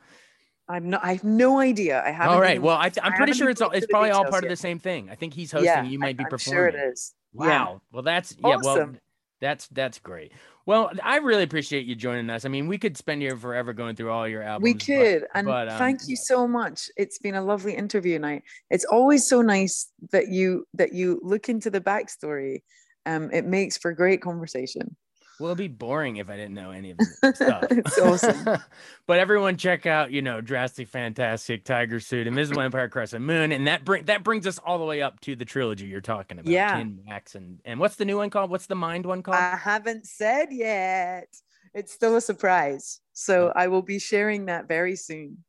I'm 0.69 0.89
not. 0.89 1.03
I 1.03 1.13
have 1.13 1.23
no 1.23 1.59
idea. 1.59 2.03
I 2.05 2.11
haven't. 2.11 2.35
All 2.35 2.41
right. 2.41 2.55
Even, 2.55 2.63
well, 2.63 2.77
I 2.77 2.91
am 3.01 3.13
pretty 3.13 3.33
sure 3.33 3.49
it's 3.49 3.61
all, 3.61 3.71
it's 3.71 3.87
probably 3.87 4.11
all 4.11 4.23
part 4.23 4.43
yet. 4.43 4.45
of 4.45 4.49
the 4.49 4.61
same 4.61 4.79
thing. 4.79 5.09
I 5.09 5.15
think 5.15 5.33
he's 5.33 5.51
hosting. 5.51 5.67
Yeah, 5.67 5.83
you 5.83 5.97
might 5.97 6.17
be 6.17 6.25
I'm 6.25 6.29
performing. 6.29 6.57
Sure, 6.57 6.67
it 6.67 6.75
is. 6.75 7.13
Wow. 7.33 7.47
Yeah. 7.47 7.77
Well, 7.91 8.03
that's 8.03 8.35
yeah. 8.43 8.57
Well, 8.61 8.93
that's 9.39 9.67
that's 9.67 9.99
great. 9.99 10.33
Well, 10.65 10.91
I 11.01 11.17
really 11.17 11.43
appreciate 11.43 11.85
you 11.85 11.95
joining 11.95 12.29
us. 12.29 12.43
I 12.43 12.49
mean, 12.49 12.67
we 12.67 12.77
could 12.77 12.97
spend 12.97 13.21
here 13.21 13.37
forever 13.37 13.71
going 13.71 13.95
through 13.95 14.11
all 14.11 14.27
your 14.27 14.43
albums. 14.43 14.63
We 14.63 14.73
could, 14.73 15.21
but, 15.21 15.29
and 15.33 15.47
but, 15.47 15.69
um, 15.69 15.77
thank 15.77 16.09
you 16.09 16.17
so 16.17 16.45
much. 16.45 16.89
It's 16.97 17.19
been 17.19 17.35
a 17.35 17.41
lovely 17.41 17.73
interview, 17.73 18.19
night 18.19 18.43
It's 18.69 18.83
always 18.83 19.29
so 19.29 19.41
nice 19.41 19.89
that 20.11 20.27
you 20.27 20.67
that 20.73 20.93
you 20.93 21.21
look 21.23 21.47
into 21.47 21.69
the 21.69 21.79
backstory. 21.79 22.63
Um, 23.07 23.31
it 23.31 23.45
makes 23.45 23.77
for 23.77 23.93
great 23.93 24.21
conversation. 24.21 24.95
Well, 25.39 25.49
it'd 25.49 25.57
be 25.59 25.67
boring 25.67 26.17
if 26.17 26.29
I 26.29 26.35
didn't 26.35 26.55
know 26.55 26.71
any 26.71 26.91
of 26.91 26.97
this 27.21 27.35
stuff. 27.35 27.63
it's 27.69 27.97
awesome. 27.99 28.57
but 29.07 29.19
everyone, 29.19 29.57
check 29.57 29.85
out 29.85 30.11
you 30.11 30.21
know 30.21 30.41
Drastic 30.41 30.87
Fantastic, 30.87 31.63
Tiger 31.63 31.99
Suit, 31.99 32.27
and 32.27 32.29
Invisible 32.29 32.61
Empire, 32.61 32.89
Crescent 32.89 33.23
Moon, 33.23 33.51
and 33.51 33.67
that 33.67 33.85
bring 33.85 34.05
that 34.05 34.23
brings 34.23 34.45
us 34.47 34.59
all 34.59 34.77
the 34.77 34.85
way 34.85 35.01
up 35.01 35.19
to 35.21 35.35
the 35.35 35.45
trilogy 35.45 35.85
you're 35.85 36.01
talking 36.01 36.39
about. 36.39 36.51
Yeah, 36.51 36.77
Kin 36.77 36.99
Wax 37.07 37.35
and 37.35 37.59
and 37.65 37.79
what's 37.79 37.95
the 37.95 38.05
new 38.05 38.17
one 38.17 38.29
called? 38.29 38.49
What's 38.49 38.67
the 38.67 38.75
Mind 38.75 39.05
one 39.05 39.23
called? 39.23 39.37
I 39.37 39.55
haven't 39.55 40.05
said 40.05 40.47
yet. 40.51 41.27
It's 41.73 41.93
still 41.93 42.15
a 42.15 42.21
surprise, 42.21 43.01
so. 43.13 43.51
I 43.55 43.67
will 43.67 43.83
be 43.83 43.99
sharing 43.99 44.45
that 44.45 44.67
very 44.67 44.95
soon. 44.95 45.43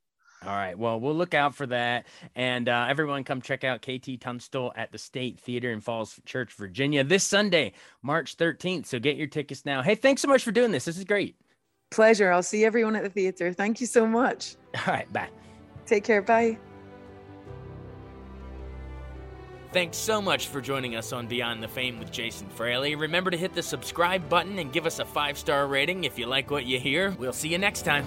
All 0.44 0.54
right. 0.54 0.78
Well, 0.78 1.00
we'll 1.00 1.16
look 1.16 1.34
out 1.34 1.54
for 1.54 1.66
that. 1.66 2.06
And 2.36 2.68
uh, 2.68 2.86
everyone, 2.88 3.24
come 3.24 3.42
check 3.42 3.64
out 3.64 3.82
KT 3.82 4.20
Tunstall 4.20 4.72
at 4.76 4.92
the 4.92 4.98
State 4.98 5.40
Theater 5.40 5.72
in 5.72 5.80
Falls 5.80 6.20
Church, 6.24 6.52
Virginia, 6.52 7.02
this 7.02 7.24
Sunday, 7.24 7.72
March 8.02 8.36
13th. 8.36 8.86
So 8.86 8.98
get 8.98 9.16
your 9.16 9.26
tickets 9.26 9.64
now. 9.64 9.82
Hey, 9.82 9.96
thanks 9.96 10.22
so 10.22 10.28
much 10.28 10.44
for 10.44 10.52
doing 10.52 10.70
this. 10.70 10.84
This 10.84 10.96
is 10.96 11.04
great. 11.04 11.36
Pleasure. 11.90 12.30
I'll 12.30 12.42
see 12.42 12.64
everyone 12.64 12.94
at 12.94 13.02
the 13.02 13.10
theater. 13.10 13.52
Thank 13.52 13.80
you 13.80 13.86
so 13.86 14.06
much. 14.06 14.56
All 14.86 14.94
right. 14.94 15.12
Bye. 15.12 15.30
Take 15.86 16.04
care. 16.04 16.22
Bye. 16.22 16.58
Thanks 19.72 19.98
so 19.98 20.22
much 20.22 20.48
for 20.48 20.62
joining 20.62 20.96
us 20.96 21.12
on 21.12 21.26
Beyond 21.26 21.62
the 21.62 21.68
Fame 21.68 21.98
with 21.98 22.10
Jason 22.10 22.48
Fraley. 22.48 22.94
Remember 22.94 23.30
to 23.30 23.36
hit 23.36 23.52
the 23.52 23.62
subscribe 23.62 24.26
button 24.28 24.58
and 24.58 24.72
give 24.72 24.86
us 24.86 24.98
a 24.98 25.04
five 25.04 25.36
star 25.36 25.66
rating 25.66 26.04
if 26.04 26.18
you 26.18 26.26
like 26.26 26.50
what 26.50 26.64
you 26.64 26.80
hear. 26.80 27.10
We'll 27.18 27.34
see 27.34 27.48
you 27.48 27.58
next 27.58 27.82
time. 27.82 28.06